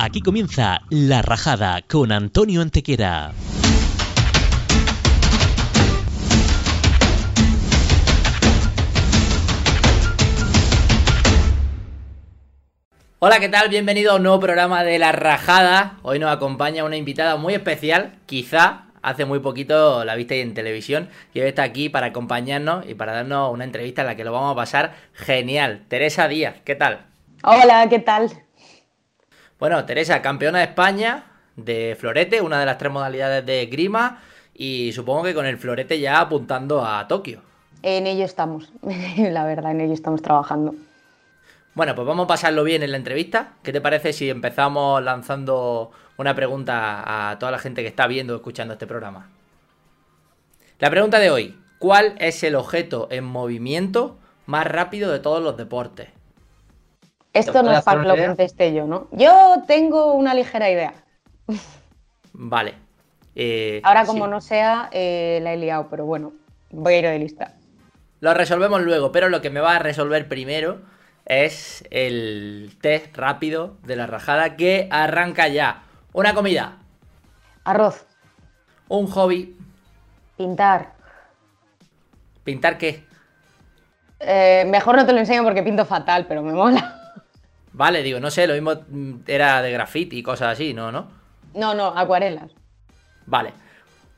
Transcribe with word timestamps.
Aquí 0.00 0.20
comienza 0.20 0.82
La 0.90 1.22
Rajada 1.22 1.82
con 1.82 2.12
Antonio 2.12 2.62
Antequera. 2.62 3.32
Hola, 13.18 13.40
¿qué 13.40 13.48
tal? 13.48 13.68
Bienvenido 13.70 14.12
a 14.12 14.14
un 14.14 14.22
nuevo 14.22 14.38
programa 14.38 14.84
de 14.84 15.00
La 15.00 15.10
Rajada. 15.10 15.98
Hoy 16.02 16.20
nos 16.20 16.30
acompaña 16.30 16.84
una 16.84 16.96
invitada 16.96 17.34
muy 17.34 17.54
especial, 17.54 18.20
quizá 18.26 18.84
hace 19.02 19.24
muy 19.24 19.40
poquito 19.40 20.04
la 20.04 20.14
viste 20.14 20.40
en 20.40 20.54
televisión 20.54 21.08
y 21.34 21.40
hoy 21.40 21.48
está 21.48 21.64
aquí 21.64 21.88
para 21.88 22.06
acompañarnos 22.06 22.88
y 22.88 22.94
para 22.94 23.14
darnos 23.14 23.52
una 23.52 23.64
entrevista 23.64 24.02
en 24.02 24.06
la 24.06 24.14
que 24.14 24.22
lo 24.22 24.30
vamos 24.30 24.52
a 24.52 24.56
pasar 24.56 24.94
genial. 25.12 25.86
Teresa 25.88 26.28
Díaz, 26.28 26.54
¿qué 26.64 26.76
tal? 26.76 27.06
Hola, 27.42 27.88
¿qué 27.90 27.98
tal? 27.98 28.47
Bueno, 29.58 29.84
Teresa, 29.84 30.22
campeona 30.22 30.58
de 30.58 30.64
España 30.64 31.24
de 31.56 31.96
florete, 31.98 32.40
una 32.40 32.60
de 32.60 32.66
las 32.66 32.78
tres 32.78 32.92
modalidades 32.92 33.44
de 33.44 33.66
grima 33.66 34.22
y 34.54 34.92
supongo 34.92 35.24
que 35.24 35.34
con 35.34 35.46
el 35.46 35.58
florete 35.58 35.98
ya 35.98 36.20
apuntando 36.20 36.84
a 36.84 37.08
Tokio. 37.08 37.42
En 37.82 38.06
ello 38.06 38.24
estamos, 38.24 38.72
la 39.16 39.44
verdad, 39.44 39.72
en 39.72 39.80
ello 39.80 39.94
estamos 39.94 40.22
trabajando. 40.22 40.74
Bueno, 41.74 41.94
pues 41.94 42.06
vamos 42.06 42.24
a 42.24 42.28
pasarlo 42.28 42.64
bien 42.64 42.82
en 42.82 42.92
la 42.92 42.96
entrevista. 42.96 43.54
¿Qué 43.62 43.72
te 43.72 43.80
parece 43.80 44.12
si 44.12 44.30
empezamos 44.30 45.02
lanzando 45.02 45.90
una 46.16 46.34
pregunta 46.34 47.30
a 47.30 47.38
toda 47.38 47.52
la 47.52 47.58
gente 47.58 47.82
que 47.82 47.88
está 47.88 48.06
viendo 48.06 48.34
o 48.34 48.36
escuchando 48.36 48.74
este 48.74 48.86
programa? 48.86 49.28
La 50.78 50.90
pregunta 50.90 51.18
de 51.18 51.30
hoy, 51.30 51.56
¿cuál 51.78 52.14
es 52.18 52.42
el 52.44 52.54
objeto 52.54 53.08
en 53.10 53.24
movimiento 53.24 54.18
más 54.46 54.66
rápido 54.66 55.10
de 55.12 55.18
todos 55.18 55.42
los 55.42 55.56
deportes? 55.56 56.17
Esto 57.38 57.62
no 57.62 57.72
es 57.72 57.84
para 57.84 58.02
que 58.02 58.08
lo 58.08 58.16
conteste 58.16 58.72
yo, 58.72 58.86
¿no? 58.86 59.08
Yo 59.12 59.62
tengo 59.66 60.12
una 60.14 60.34
ligera 60.34 60.70
idea. 60.70 60.94
Vale. 62.32 62.74
Eh, 63.34 63.80
Ahora, 63.84 64.04
como 64.04 64.26
no 64.26 64.40
sea, 64.40 64.88
eh, 64.92 65.38
la 65.42 65.52
he 65.52 65.56
liado, 65.56 65.88
pero 65.88 66.04
bueno, 66.04 66.32
voy 66.70 66.94
a 66.94 66.98
ir 66.98 67.04
de 67.04 67.18
lista. 67.18 67.54
Lo 68.20 68.34
resolvemos 68.34 68.82
luego, 68.82 69.12
pero 69.12 69.28
lo 69.28 69.40
que 69.40 69.50
me 69.50 69.60
va 69.60 69.76
a 69.76 69.78
resolver 69.78 70.28
primero 70.28 70.80
es 71.24 71.84
el 71.90 72.76
test 72.80 73.16
rápido 73.16 73.76
de 73.84 73.96
la 73.96 74.06
rajada 74.06 74.56
que 74.56 74.88
arranca 74.90 75.46
ya. 75.46 75.82
Una 76.12 76.34
comida. 76.34 76.78
Arroz. 77.64 78.06
Un 78.88 79.06
hobby. 79.06 79.56
Pintar. 80.36 80.94
¿Pintar 82.42 82.78
qué? 82.78 83.04
Eh, 84.20 84.64
mejor 84.66 84.96
no 84.96 85.06
te 85.06 85.12
lo 85.12 85.18
enseño 85.18 85.44
porque 85.44 85.62
pinto 85.62 85.84
fatal, 85.84 86.26
pero 86.26 86.42
me 86.42 86.52
mola. 86.52 86.97
Vale, 87.78 88.02
digo, 88.02 88.18
no 88.18 88.28
sé, 88.28 88.48
lo 88.48 88.54
mismo 88.54 88.72
era 89.24 89.62
de 89.62 89.70
graffiti 89.70 90.18
y 90.18 90.22
cosas 90.24 90.54
así, 90.54 90.74
¿no? 90.74 90.90
¿No? 90.90 91.06
No, 91.54 91.74
no, 91.74 91.86
acuarelas. 91.96 92.50
Vale. 93.24 93.52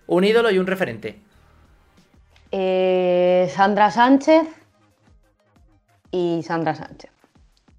Un 0.06 0.24
ídolo 0.24 0.50
y 0.50 0.58
un 0.58 0.66
referente. 0.66 1.20
Eh, 2.50 3.50
Sandra 3.54 3.90
Sánchez 3.90 4.48
y 6.10 6.42
Sandra 6.42 6.74
Sánchez. 6.74 7.10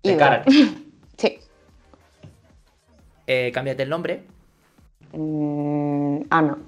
De 0.03 0.17
cara. 0.17 0.43
sí. 1.17 1.39
Eh, 3.25 3.51
cámbiate 3.51 3.81
el 3.81 3.89
nombre. 3.89 4.23
Mm, 5.13 6.25
Ana. 6.29 6.59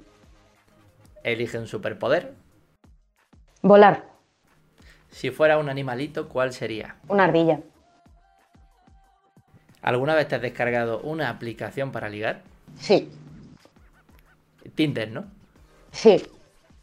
Elige 1.22 1.56
un 1.56 1.68
superpoder. 1.68 2.34
Volar. 3.62 4.06
Si 5.12 5.30
fuera 5.30 5.56
un 5.58 5.68
animalito, 5.68 6.28
¿cuál 6.28 6.52
sería? 6.52 6.96
Una 7.06 7.24
ardilla. 7.24 7.60
¿Alguna 9.84 10.14
vez 10.14 10.26
te 10.28 10.34
has 10.34 10.40
descargado 10.40 11.00
una 11.00 11.28
aplicación 11.28 11.92
para 11.92 12.08
ligar? 12.08 12.40
Sí. 12.78 13.10
Tinder, 14.74 15.10
¿no? 15.10 15.26
Sí. 15.92 16.24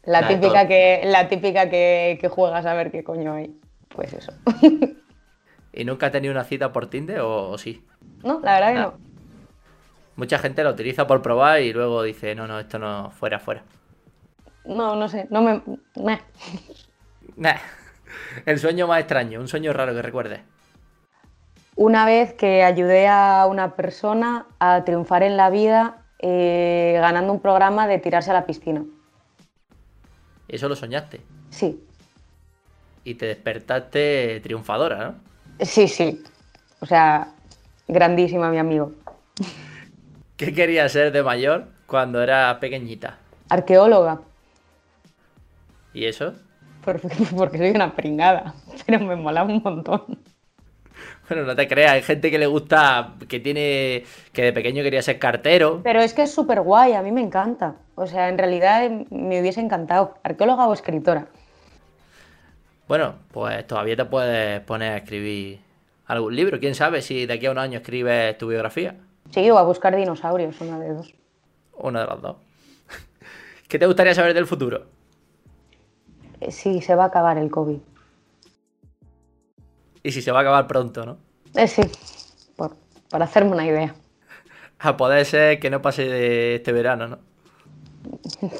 La 0.04 0.28
típica, 0.28 0.68
que, 0.68 1.02
la 1.04 1.28
típica 1.28 1.68
que, 1.68 2.30
juegas 2.30 2.64
a 2.64 2.74
ver 2.74 2.92
qué 2.92 3.02
coño 3.02 3.34
hay. 3.34 3.58
Pues 3.88 4.12
eso. 4.12 4.32
¿Y 5.72 5.84
nunca 5.84 6.06
has 6.06 6.12
tenido 6.12 6.30
una 6.32 6.44
cita 6.44 6.72
por 6.72 6.86
Tinder 6.88 7.18
o, 7.22 7.58
sí? 7.58 7.84
No, 8.22 8.38
la 8.38 8.54
verdad 8.54 8.72
que 8.72 8.78
no. 8.78 8.94
Mucha 10.14 10.38
gente 10.38 10.62
lo 10.62 10.70
utiliza 10.70 11.04
por 11.08 11.22
probar 11.22 11.60
y 11.60 11.72
luego 11.72 12.04
dice, 12.04 12.36
no, 12.36 12.46
no, 12.46 12.60
esto 12.60 12.78
no, 12.78 13.10
fuera, 13.10 13.40
fuera. 13.40 13.64
No, 14.64 14.94
no 14.94 15.08
sé, 15.08 15.26
no 15.28 15.42
me... 15.42 15.60
El 18.46 18.60
sueño 18.60 18.86
más 18.86 19.00
extraño, 19.00 19.40
un 19.40 19.48
sueño 19.48 19.72
raro 19.72 19.92
que 19.92 20.02
recuerdes. 20.02 20.40
Una 21.82 22.06
vez 22.06 22.32
que 22.32 22.62
ayudé 22.62 23.08
a 23.08 23.44
una 23.50 23.74
persona 23.74 24.46
a 24.60 24.84
triunfar 24.84 25.24
en 25.24 25.36
la 25.36 25.50
vida 25.50 26.04
eh, 26.20 26.96
ganando 27.00 27.32
un 27.32 27.40
programa 27.40 27.88
de 27.88 27.98
tirarse 27.98 28.30
a 28.30 28.34
la 28.34 28.46
piscina. 28.46 28.84
¿Eso 30.46 30.68
lo 30.68 30.76
soñaste? 30.76 31.22
Sí. 31.50 31.82
Y 33.02 33.16
te 33.16 33.26
despertaste 33.26 34.38
triunfadora, 34.44 34.96
¿no? 35.08 35.14
Sí, 35.66 35.88
sí. 35.88 36.22
O 36.78 36.86
sea, 36.86 37.32
grandísima 37.88 38.48
mi 38.48 38.58
amigo. 38.58 38.92
¿Qué 40.36 40.54
quería 40.54 40.88
ser 40.88 41.10
de 41.10 41.24
mayor 41.24 41.66
cuando 41.86 42.22
era 42.22 42.60
pequeñita? 42.60 43.18
Arqueóloga. 43.48 44.20
¿Y 45.92 46.04
eso? 46.04 46.34
Porque, 46.84 47.08
porque 47.36 47.58
soy 47.58 47.70
una 47.70 47.96
pringada, 47.96 48.54
pero 48.86 49.00
me 49.00 49.16
mola 49.16 49.42
un 49.42 49.60
montón. 49.64 50.31
Bueno, 51.32 51.46
no 51.46 51.56
te 51.56 51.66
creas, 51.66 51.92
hay 51.92 52.02
gente 52.02 52.30
que 52.30 52.38
le 52.38 52.44
gusta, 52.44 53.14
que 53.26 53.40
tiene, 53.40 54.04
que 54.34 54.42
de 54.42 54.52
pequeño 54.52 54.82
quería 54.82 55.00
ser 55.00 55.18
cartero. 55.18 55.80
Pero 55.82 56.02
es 56.02 56.12
que 56.12 56.24
es 56.24 56.30
súper 56.30 56.60
guay, 56.60 56.92
a 56.92 57.00
mí 57.00 57.10
me 57.10 57.22
encanta. 57.22 57.76
O 57.94 58.06
sea, 58.06 58.28
en 58.28 58.36
realidad 58.36 58.90
me 59.08 59.40
hubiese 59.40 59.62
encantado, 59.62 60.12
arqueóloga 60.24 60.68
o 60.68 60.74
escritora. 60.74 61.28
Bueno, 62.86 63.14
pues 63.30 63.66
todavía 63.66 63.96
te 63.96 64.04
puedes 64.04 64.60
poner 64.60 64.92
a 64.92 64.96
escribir 64.98 65.60
algún 66.04 66.36
libro. 66.36 66.60
¿Quién 66.60 66.74
sabe 66.74 67.00
si 67.00 67.24
de 67.24 67.32
aquí 67.32 67.46
a 67.46 67.50
un 67.50 67.56
año 67.56 67.78
escribes 67.78 68.36
tu 68.36 68.48
biografía? 68.48 68.96
Sí, 69.30 69.50
o 69.50 69.56
a 69.56 69.62
buscar 69.62 69.96
dinosaurios, 69.96 70.60
una 70.60 70.78
de 70.80 70.92
dos. 70.92 71.14
Una 71.78 72.02
de 72.02 72.06
las 72.08 72.20
dos. 72.20 72.36
¿Qué 73.68 73.78
te 73.78 73.86
gustaría 73.86 74.14
saber 74.14 74.34
del 74.34 74.46
futuro? 74.46 74.84
Eh, 76.40 76.50
sí, 76.50 76.82
se 76.82 76.94
va 76.94 77.04
a 77.04 77.06
acabar 77.06 77.38
el 77.38 77.50
COVID. 77.50 77.78
Y 80.02 80.12
si 80.12 80.22
se 80.22 80.32
va 80.32 80.38
a 80.38 80.42
acabar 80.42 80.66
pronto, 80.66 81.06
¿no? 81.06 81.18
Eh, 81.54 81.68
sí, 81.68 81.82
por, 82.56 82.76
para 83.10 83.24
hacerme 83.26 83.52
una 83.52 83.66
idea. 83.66 83.94
A 84.78 84.96
poder 84.96 85.24
ser 85.24 85.60
que 85.60 85.70
no 85.70 85.80
pase 85.80 86.08
de 86.08 86.56
este 86.56 86.72
verano, 86.72 87.08
¿no? 87.08 87.18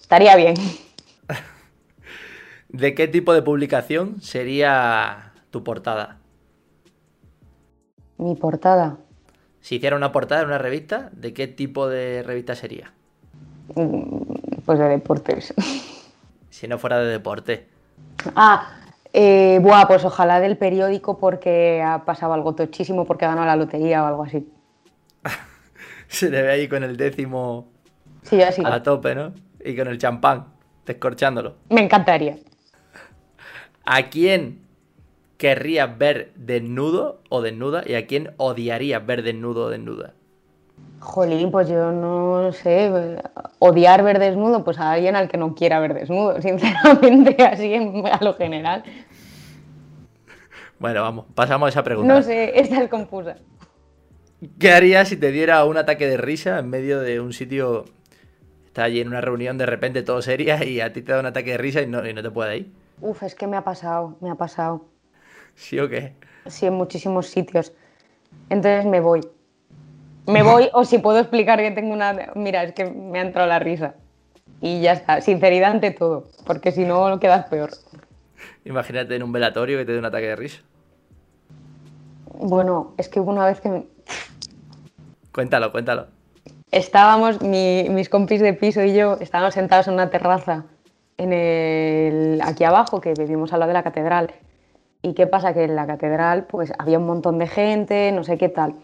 Estaría 0.00 0.36
bien. 0.36 0.54
¿De 2.68 2.94
qué 2.94 3.08
tipo 3.08 3.32
de 3.32 3.42
publicación 3.42 4.20
sería 4.20 5.32
tu 5.50 5.62
portada? 5.62 6.18
Mi 8.18 8.34
portada. 8.34 8.98
Si 9.60 9.76
hiciera 9.76 9.96
una 9.96 10.10
portada 10.12 10.42
en 10.42 10.48
una 10.48 10.58
revista, 10.58 11.10
¿de 11.12 11.32
qué 11.32 11.46
tipo 11.46 11.88
de 11.88 12.22
revista 12.24 12.56
sería? 12.56 12.92
Mm, 13.74 14.60
pues 14.64 14.78
de 14.78 14.88
deportes. 14.88 15.54
Si 16.50 16.66
no 16.66 16.78
fuera 16.78 16.98
de 16.98 17.06
deporte. 17.06 17.68
Ah, 18.34 18.81
eh, 19.12 19.58
buah, 19.60 19.86
pues 19.86 20.04
ojalá 20.04 20.40
del 20.40 20.56
periódico 20.56 21.18
porque 21.18 21.82
ha 21.82 22.04
pasado 22.04 22.32
algo 22.32 22.54
tochísimo 22.54 23.04
porque 23.04 23.24
ha 23.24 23.28
ganado 23.28 23.46
la 23.46 23.56
lotería 23.56 24.02
o 24.02 24.06
algo 24.06 24.24
así. 24.24 24.48
Se 26.08 26.30
te 26.30 26.42
ve 26.42 26.50
ahí 26.50 26.68
con 26.68 26.82
el 26.82 26.96
décimo 26.96 27.68
sí, 28.22 28.40
así. 28.42 28.62
a 28.64 28.82
tope, 28.82 29.14
¿no? 29.14 29.32
Y 29.64 29.76
con 29.76 29.88
el 29.88 29.98
champán, 29.98 30.46
descorchándolo. 30.86 31.56
Me 31.68 31.82
encantaría. 31.82 32.36
¿A 33.84 34.04
quién 34.04 34.60
querrías 35.36 35.98
ver 35.98 36.32
desnudo 36.34 37.20
o 37.28 37.42
desnuda 37.42 37.82
y 37.84 37.94
a 37.94 38.06
quién 38.06 38.32
odiarías 38.36 39.04
ver 39.04 39.22
desnudo 39.22 39.66
o 39.66 39.70
desnuda? 39.70 40.14
Jolín, 41.02 41.50
pues 41.50 41.68
yo 41.68 41.90
no 41.90 42.52
sé, 42.52 43.20
odiar 43.58 44.04
ver 44.04 44.20
desnudo, 44.20 44.62
pues 44.62 44.78
a 44.78 44.92
alguien 44.92 45.16
al 45.16 45.28
que 45.28 45.36
no 45.36 45.52
quiera 45.56 45.80
ver 45.80 45.94
desnudo, 45.94 46.40
sinceramente, 46.42 47.42
así 47.44 47.74
a 47.74 48.22
lo 48.22 48.34
general. 48.34 48.84
Bueno, 50.78 51.02
vamos, 51.02 51.26
pasamos 51.34 51.66
a 51.66 51.68
esa 51.70 51.82
pregunta. 51.82 52.14
No 52.14 52.22
sé, 52.22 52.52
esta 52.58 52.80
es 52.80 52.88
confusa. 52.88 53.36
¿Qué 54.60 54.70
harías 54.70 55.08
si 55.08 55.16
te 55.16 55.32
diera 55.32 55.64
un 55.64 55.76
ataque 55.76 56.06
de 56.06 56.16
risa 56.16 56.60
en 56.60 56.70
medio 56.70 57.00
de 57.00 57.18
un 57.20 57.32
sitio, 57.32 57.84
está 58.64 58.84
allí 58.84 59.00
en 59.00 59.08
una 59.08 59.20
reunión, 59.20 59.58
de 59.58 59.66
repente 59.66 60.02
todo 60.02 60.22
seria 60.22 60.64
y 60.64 60.80
a 60.80 60.92
ti 60.92 61.02
te 61.02 61.12
da 61.12 61.18
un 61.18 61.26
ataque 61.26 61.50
de 61.52 61.58
risa 61.58 61.82
y 61.82 61.88
no, 61.88 62.06
y 62.08 62.14
no 62.14 62.22
te 62.22 62.30
puede 62.30 62.58
ir? 62.58 62.72
Uf, 63.00 63.24
es 63.24 63.34
que 63.34 63.48
me 63.48 63.56
ha 63.56 63.64
pasado, 63.64 64.16
me 64.20 64.30
ha 64.30 64.36
pasado. 64.36 64.84
¿Sí 65.56 65.80
o 65.80 65.88
qué? 65.88 66.14
Sí, 66.46 66.66
en 66.66 66.74
muchísimos 66.74 67.26
sitios. 67.26 67.72
Entonces 68.50 68.86
me 68.86 69.00
voy. 69.00 69.20
Me 70.26 70.42
voy 70.42 70.70
o 70.72 70.84
si 70.84 70.98
puedo 70.98 71.18
explicar 71.18 71.58
que 71.58 71.70
tengo 71.72 71.92
una... 71.92 72.30
Mira, 72.34 72.62
es 72.62 72.72
que 72.72 72.84
me 72.84 73.18
ha 73.18 73.22
entrado 73.22 73.48
la 73.48 73.58
risa. 73.58 73.94
Y 74.60 74.80
ya 74.80 74.92
está, 74.92 75.20
sinceridad 75.20 75.72
ante 75.72 75.90
todo, 75.90 76.28
porque 76.46 76.70
si 76.70 76.84
no 76.84 77.18
quedas 77.18 77.46
peor. 77.46 77.70
Imagínate 78.64 79.16
en 79.16 79.24
un 79.24 79.32
velatorio 79.32 79.78
que 79.78 79.84
te 79.84 79.92
dé 79.92 79.98
un 79.98 80.04
ataque 80.04 80.26
de 80.28 80.36
risa. 80.36 80.62
Bueno, 82.34 82.94
es 82.96 83.08
que 83.08 83.20
hubo 83.20 83.30
una 83.32 83.46
vez 83.46 83.60
que 83.60 83.84
Cuéntalo, 85.32 85.72
cuéntalo. 85.72 86.06
Estábamos, 86.70 87.42
mi- 87.42 87.88
mis 87.90 88.08
compis 88.08 88.40
de 88.40 88.52
piso 88.54 88.82
y 88.82 88.94
yo, 88.94 89.16
estábamos 89.20 89.54
sentados 89.54 89.88
en 89.88 89.94
una 89.94 90.10
terraza 90.10 90.64
en 91.18 91.32
el, 91.32 92.40
aquí 92.44 92.64
abajo, 92.64 93.00
que 93.00 93.14
vivimos 93.14 93.52
al 93.52 93.60
lado 93.60 93.68
de 93.70 93.74
la 93.74 93.82
catedral. 93.82 94.32
¿Y 95.02 95.14
qué 95.14 95.26
pasa? 95.26 95.52
Que 95.54 95.64
en 95.64 95.74
la 95.74 95.86
catedral 95.86 96.44
pues 96.44 96.72
había 96.78 96.98
un 96.98 97.06
montón 97.06 97.38
de 97.38 97.46
gente, 97.48 98.12
no 98.12 98.22
sé 98.24 98.38
qué 98.38 98.48
tal. 98.48 98.74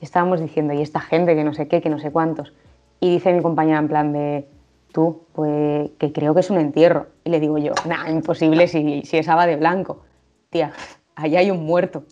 Y 0.00 0.04
estábamos 0.04 0.40
diciendo, 0.40 0.74
y 0.74 0.82
esta 0.82 1.00
gente 1.00 1.34
que 1.34 1.44
no 1.44 1.54
sé 1.54 1.68
qué, 1.68 1.80
que 1.80 1.88
no 1.88 1.98
sé 1.98 2.10
cuántos. 2.10 2.52
Y 3.00 3.10
dice 3.10 3.32
mi 3.32 3.42
compañera 3.42 3.78
en 3.78 3.88
plan 3.88 4.12
de, 4.12 4.46
tú, 4.92 5.22
pues 5.32 5.90
que 5.98 6.12
creo 6.12 6.34
que 6.34 6.40
es 6.40 6.50
un 6.50 6.58
entierro. 6.58 7.06
Y 7.24 7.30
le 7.30 7.40
digo 7.40 7.58
yo, 7.58 7.72
nah, 7.86 8.08
imposible 8.10 8.68
si, 8.68 9.02
si 9.02 9.18
esa 9.18 9.34
va 9.34 9.46
de 9.46 9.56
blanco. 9.56 10.02
Tía, 10.50 10.72
ahí 11.14 11.36
hay 11.36 11.50
un 11.50 11.64
muerto. 11.64 12.04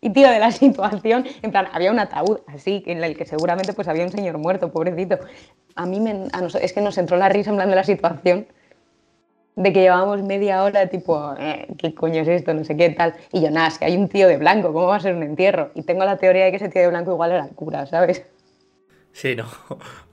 Y 0.00 0.10
tío, 0.10 0.28
de 0.30 0.38
la 0.38 0.50
situación, 0.52 1.24
en 1.42 1.50
plan, 1.50 1.66
había 1.72 1.90
un 1.90 1.98
ataúd 1.98 2.38
así, 2.46 2.82
en 2.86 3.02
el 3.02 3.16
que 3.16 3.24
seguramente 3.26 3.72
pues 3.72 3.88
había 3.88 4.04
un 4.04 4.10
señor 4.10 4.38
muerto, 4.38 4.70
pobrecito. 4.70 5.18
A 5.74 5.84
mí 5.86 6.00
me, 6.00 6.28
a 6.32 6.40
nos- 6.40 6.54
es 6.54 6.72
que 6.72 6.80
nos 6.80 6.96
entró 6.98 7.16
la 7.16 7.28
risa 7.28 7.50
en 7.50 7.56
plan 7.56 7.68
de 7.70 7.76
la 7.76 7.84
situación, 7.84 8.46
de 9.56 9.72
que 9.72 9.80
llevábamos 9.82 10.22
media 10.22 10.62
hora 10.62 10.88
tipo, 10.88 11.34
eh, 11.38 11.66
¿qué 11.78 11.94
coño 11.94 12.22
es 12.22 12.28
esto? 12.28 12.54
No 12.54 12.64
sé 12.64 12.76
qué 12.76 12.90
tal. 12.90 13.14
Y 13.32 13.42
yo, 13.42 13.50
nada, 13.50 13.68
es 13.68 13.78
que 13.78 13.86
hay 13.86 13.96
un 13.96 14.08
tío 14.08 14.28
de 14.28 14.36
blanco, 14.36 14.72
¿cómo 14.72 14.86
va 14.86 14.96
a 14.96 15.00
ser 15.00 15.14
un 15.16 15.22
entierro? 15.24 15.70
Y 15.74 15.82
tengo 15.82 16.04
la 16.04 16.18
teoría 16.18 16.44
de 16.44 16.50
que 16.50 16.56
ese 16.58 16.68
tío 16.68 16.82
de 16.82 16.88
blanco 16.88 17.12
igual 17.12 17.32
era 17.32 17.44
el 17.46 17.54
cura, 17.54 17.86
¿sabes? 17.86 18.24
Sí, 19.12 19.34
no. 19.34 19.46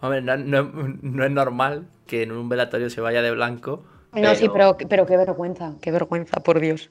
Hombre, 0.02 0.22
no, 0.22 0.38
no- 0.38 0.64
no 1.02 1.26
es 1.26 1.32
normal 1.32 1.88
que 2.08 2.24
en 2.24 2.32
un 2.32 2.50
velatorio 2.50 2.90
se 2.90 3.02
vaya 3.02 3.22
de 3.22 3.32
blanco. 3.32 3.84
No, 4.14 4.34
sí, 4.36 4.48
pero, 4.50 4.78
pero 4.90 5.06
qué 5.06 5.18
vergüenza, 5.18 5.74
qué 5.82 5.92
vergüenza, 5.92 6.42
por 6.42 6.60
Dios. 6.60 6.90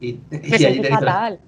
Y, 0.00 0.18
Me 0.30 0.58
y 0.58 0.64
allí 0.64 0.76
sentí 0.76 0.88
fatal. 0.88 1.40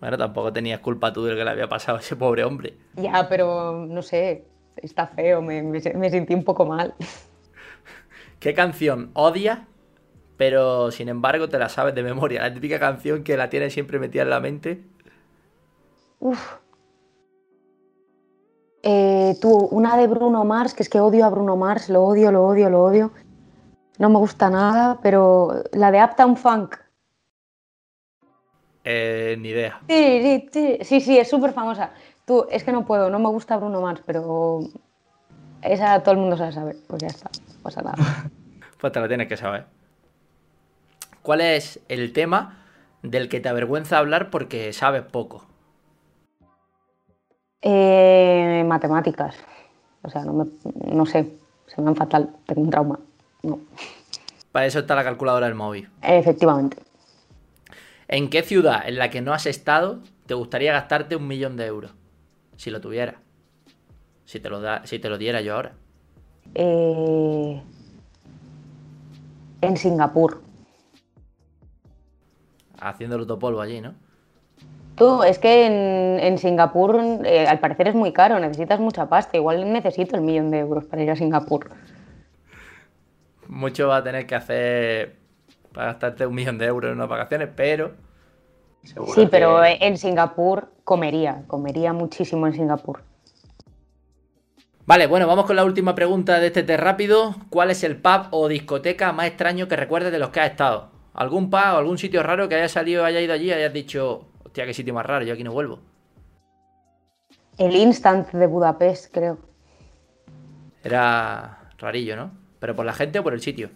Bueno, 0.00 0.18
tampoco 0.18 0.52
tenías 0.52 0.80
culpa 0.80 1.12
tú 1.12 1.24
de 1.24 1.32
lo 1.32 1.36
que 1.38 1.44
le 1.44 1.50
había 1.50 1.68
pasado 1.68 1.98
a 1.98 2.00
ese 2.00 2.16
pobre 2.16 2.44
hombre. 2.44 2.74
Ya, 2.96 3.28
pero 3.28 3.86
no 3.86 4.02
sé, 4.02 4.44
está 4.76 5.06
feo, 5.06 5.42
me, 5.42 5.62
me, 5.62 5.80
me 5.94 6.10
sentí 6.10 6.34
un 6.34 6.44
poco 6.44 6.64
mal. 6.66 6.94
¿Qué 8.40 8.54
canción 8.54 9.10
odias, 9.14 9.60
pero 10.36 10.90
sin 10.90 11.08
embargo 11.08 11.48
te 11.48 11.58
la 11.58 11.68
sabes 11.68 11.94
de 11.94 12.02
memoria? 12.02 12.42
La 12.42 12.52
típica 12.52 12.78
canción 12.78 13.24
que 13.24 13.36
la 13.36 13.48
tienes 13.48 13.72
siempre 13.72 13.98
metida 13.98 14.22
en 14.22 14.30
la 14.30 14.40
mente. 14.40 14.84
Uf. 16.20 16.56
Eh, 18.82 19.36
tú, 19.40 19.50
una 19.72 19.96
de 19.96 20.06
Bruno 20.06 20.44
Mars, 20.44 20.74
que 20.74 20.82
es 20.82 20.88
que 20.88 21.00
odio 21.00 21.24
a 21.24 21.30
Bruno 21.30 21.56
Mars, 21.56 21.88
lo 21.88 22.04
odio, 22.04 22.30
lo 22.30 22.46
odio, 22.46 22.70
lo 22.70 22.84
odio. 22.84 23.10
No 23.98 24.10
me 24.10 24.18
gusta 24.18 24.50
nada, 24.50 24.98
pero 25.02 25.64
la 25.72 25.90
de 25.90 26.04
Uptown 26.04 26.36
Funk. 26.36 26.76
Eh, 28.84 29.36
ni 29.40 29.48
idea. 29.48 29.80
Sí, 29.88 30.20
sí, 30.22 30.48
sí, 30.52 30.78
sí, 30.82 31.00
sí, 31.00 31.18
es 31.18 31.28
súper 31.28 31.52
famosa. 31.52 31.90
Tú, 32.24 32.46
es 32.50 32.62
que 32.62 32.70
no 32.70 32.84
puedo, 32.84 33.10
no 33.10 33.18
me 33.18 33.28
gusta 33.28 33.56
Bruno 33.56 33.80
Mars, 33.80 34.02
pero 34.06 34.60
esa 35.62 36.00
todo 36.02 36.12
el 36.12 36.20
mundo 36.20 36.36
se 36.36 36.44
la 36.44 36.52
sabe. 36.52 36.76
Pues 36.86 37.02
ya 37.02 37.08
está, 37.08 37.30
no 37.54 37.62
pasa 37.62 37.82
nada. 37.82 37.96
Pues 38.78 38.92
te 38.92 39.00
la 39.00 39.08
tienes 39.08 39.26
que 39.26 39.38
saber. 39.38 39.64
¿Cuál 41.22 41.40
es 41.40 41.80
el 41.88 42.12
tema 42.12 42.58
del 43.02 43.30
que 43.30 43.40
te 43.40 43.48
avergüenza 43.48 43.96
hablar 43.96 44.28
porque 44.30 44.70
sabes 44.74 45.02
poco? 45.02 45.46
Eh, 47.62 48.62
matemáticas. 48.66 49.34
O 50.02 50.10
sea, 50.10 50.24
no, 50.24 50.34
me, 50.34 50.44
no 50.94 51.06
sé, 51.06 51.36
se 51.66 51.80
me 51.80 51.86
dan 51.86 51.96
fatal, 51.96 52.30
tengo 52.46 52.60
un 52.60 52.70
trauma. 52.70 53.00
No, 53.42 53.58
Para 54.52 54.66
eso 54.66 54.80
está 54.80 54.94
la 54.94 55.04
calculadora 55.04 55.46
del 55.46 55.54
móvil. 55.54 55.88
efectivamente. 56.02 56.76
¿En 58.08 58.28
qué 58.30 58.42
ciudad 58.42 58.86
en 58.86 58.98
la 58.98 59.10
que 59.10 59.20
no 59.22 59.32
has 59.32 59.46
estado 59.46 60.00
te 60.26 60.34
gustaría 60.34 60.72
gastarte 60.72 61.16
un 61.16 61.26
millón 61.26 61.56
de 61.56 61.66
euros? 61.66 61.92
Si 62.56 62.70
lo 62.70 62.80
tuvieras. 62.80 63.16
Si 64.26 64.40
te 64.40 64.50
lo, 64.50 64.60
da, 64.60 64.84
si 64.86 64.98
te 64.98 65.08
lo 65.08 65.18
diera 65.18 65.40
yo 65.40 65.54
ahora. 65.54 65.72
Eh, 66.54 67.62
en 69.60 69.76
Singapur. 69.76 70.42
Haciendo 72.80 73.16
el 73.16 73.22
autopolvo 73.22 73.60
allí, 73.60 73.80
¿no? 73.80 73.94
Tú, 74.96 75.22
es 75.22 75.38
que 75.38 75.66
en, 75.66 76.18
en 76.24 76.38
Singapur 76.38 76.98
eh, 77.24 77.46
al 77.46 77.60
parecer 77.60 77.88
es 77.88 77.94
muy 77.94 78.12
caro, 78.12 78.38
necesitas 78.38 78.80
mucha 78.80 79.08
pasta. 79.08 79.36
Igual 79.36 79.72
necesito 79.72 80.16
el 80.16 80.22
millón 80.22 80.50
de 80.50 80.58
euros 80.58 80.84
para 80.84 81.02
ir 81.02 81.10
a 81.10 81.16
Singapur. 81.16 81.70
Mucho 83.48 83.88
va 83.88 83.98
a 83.98 84.02
tener 84.04 84.26
que 84.26 84.34
hacer 84.34 85.16
para 85.72 85.88
gastarte 85.88 86.26
un 86.26 86.34
millón 86.34 86.58
de 86.58 86.66
euros 86.66 86.90
en 86.90 86.96
unas 86.96 87.08
vacaciones, 87.08 87.48
pero 87.54 87.92
seguro 88.82 89.12
Sí, 89.12 89.28
pero 89.30 89.60
que- 89.62 89.86
en 89.86 89.98
Singapur 89.98 90.72
comería, 90.82 91.44
comería 91.46 91.92
muchísimo 91.92 92.46
en 92.46 92.54
Singapur. 92.54 93.02
Vale, 94.86 95.08
bueno, 95.08 95.26
vamos 95.26 95.46
con 95.46 95.56
la 95.56 95.64
última 95.64 95.96
pregunta 95.96 96.38
de 96.38 96.46
este 96.46 96.62
test 96.62 96.78
rápido. 96.78 97.34
¿Cuál 97.50 97.72
es 97.72 97.82
el 97.82 97.96
pub 97.96 98.28
o 98.30 98.46
discoteca 98.46 99.12
más 99.12 99.26
extraño 99.26 99.66
que 99.66 99.74
recuerdes 99.74 100.12
de 100.12 100.20
los 100.20 100.30
que 100.30 100.38
has 100.38 100.52
estado? 100.52 100.90
¿Algún 101.12 101.50
pub 101.50 101.58
o 101.58 101.78
algún 101.78 101.98
sitio 101.98 102.22
raro 102.22 102.48
que 102.48 102.54
haya 102.54 102.68
salido, 102.68 103.04
haya 103.04 103.20
ido 103.20 103.32
allí 103.34 103.46
y 103.46 103.52
hayas 103.52 103.72
dicho, 103.72 104.28
hostia, 104.44 104.64
qué 104.64 104.72
sitio 104.72 104.94
más 104.94 105.04
raro, 105.04 105.24
yo 105.24 105.34
aquí 105.34 105.42
no 105.42 105.50
vuelvo? 105.50 105.80
El 107.58 107.74
Instant 107.74 108.30
de 108.30 108.46
Budapest, 108.46 109.12
creo. 109.12 109.38
Era 110.84 111.72
rarillo, 111.78 112.14
¿no? 112.14 112.30
¿Pero 112.60 112.76
por 112.76 112.86
la 112.86 112.92
gente 112.92 113.18
o 113.18 113.24
por 113.24 113.34
el 113.34 113.40
sitio? 113.40 113.70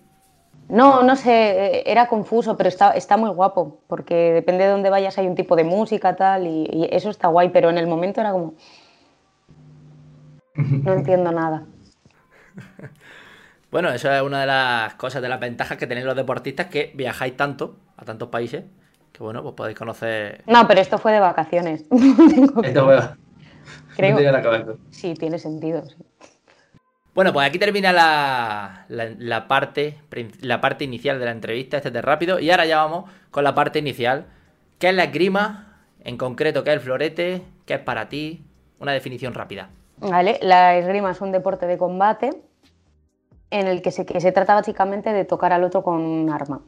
No, 0.68 1.02
no 1.02 1.16
sé, 1.16 1.32
eh, 1.32 1.82
era 1.86 2.06
confuso, 2.06 2.56
pero 2.56 2.68
está, 2.68 2.92
está 2.92 3.16
muy 3.16 3.30
guapo, 3.30 3.80
porque 3.88 4.14
depende 4.32 4.62
de 4.62 4.70
dónde 4.70 4.90
vayas 4.90 5.18
hay 5.18 5.26
un 5.26 5.34
tipo 5.34 5.56
de 5.56 5.64
música 5.64 6.14
tal, 6.14 6.46
y, 6.46 6.68
y 6.72 6.88
eso 6.92 7.10
está 7.10 7.26
guay, 7.26 7.48
pero 7.48 7.68
en 7.68 7.78
el 7.78 7.88
momento 7.88 8.20
era 8.20 8.30
como... 8.30 8.54
No 10.84 10.92
entiendo 10.92 11.32
nada. 11.32 11.64
Bueno, 13.70 13.90
eso 13.90 14.12
es 14.12 14.20
una 14.20 14.40
de 14.40 14.46
las 14.46 14.94
cosas, 14.94 15.22
de 15.22 15.28
las 15.28 15.38
ventajas 15.38 15.78
que 15.78 15.86
tenéis 15.86 16.04
los 16.04 16.16
deportistas, 16.16 16.66
que 16.66 16.90
viajáis 16.94 17.36
tanto 17.36 17.76
a 17.96 18.04
tantos 18.04 18.28
países, 18.28 18.64
que 19.12 19.22
bueno, 19.22 19.42
pues 19.44 19.54
podéis 19.54 19.78
conocer... 19.78 20.42
No, 20.48 20.66
pero 20.66 20.80
esto 20.80 20.98
fue 20.98 21.12
de 21.12 21.20
vacaciones. 21.20 21.84
Esto 22.64 22.86
me- 22.86 22.98
Creo-. 23.96 24.76
Sí, 24.90 25.14
tiene 25.14 25.38
sentido. 25.38 25.84
sí. 25.84 25.94
Bueno, 27.14 27.32
pues 27.32 27.46
aquí 27.46 27.58
termina 27.60 27.92
la, 27.92 28.86
la- 28.88 29.10
la 29.18 29.46
parte, 29.46 29.98
la 30.40 30.60
parte 30.60 30.84
inicial 30.84 31.18
de 31.20 31.26
la 31.26 31.32
entrevista, 31.32 31.76
este 31.76 31.92
de 31.92 32.02
rápido, 32.02 32.40
y 32.40 32.50
ahora 32.50 32.66
ya 32.66 32.78
vamos 32.78 33.08
con 33.30 33.44
la 33.44 33.54
parte 33.54 33.78
inicial, 33.78 34.26
¿qué 34.80 34.88
es 34.88 34.94
la 34.96 35.04
esgrima? 35.04 35.76
En 36.02 36.16
concreto, 36.16 36.64
¿qué 36.64 36.70
es 36.70 36.75
el 36.76 36.80
florete? 36.82 37.42
¿Qué 37.66 37.75
es 37.75 37.80
para 37.80 38.08
ti? 38.08 38.44
Una 38.80 38.92
definición 38.92 39.35
rápida. 39.35 39.70
Vale, 40.00 40.38
la 40.42 40.76
esgrima 40.76 41.11
es 41.11 41.21
un 41.21 41.30
deporte 41.30 41.66
de 41.66 41.76
combate 41.76 42.30
en 43.50 43.66
el 43.66 43.83
que 43.83 43.90
se, 43.90 44.07
que 44.07 44.21
se 44.21 44.33
trata 44.33 44.54
básicamente 44.54 45.12
de 45.12 45.25
tocar 45.25 45.52
al 45.52 45.64
otro 45.64 45.83
con 45.83 46.00
un 46.00 46.30
arma. 46.30 46.62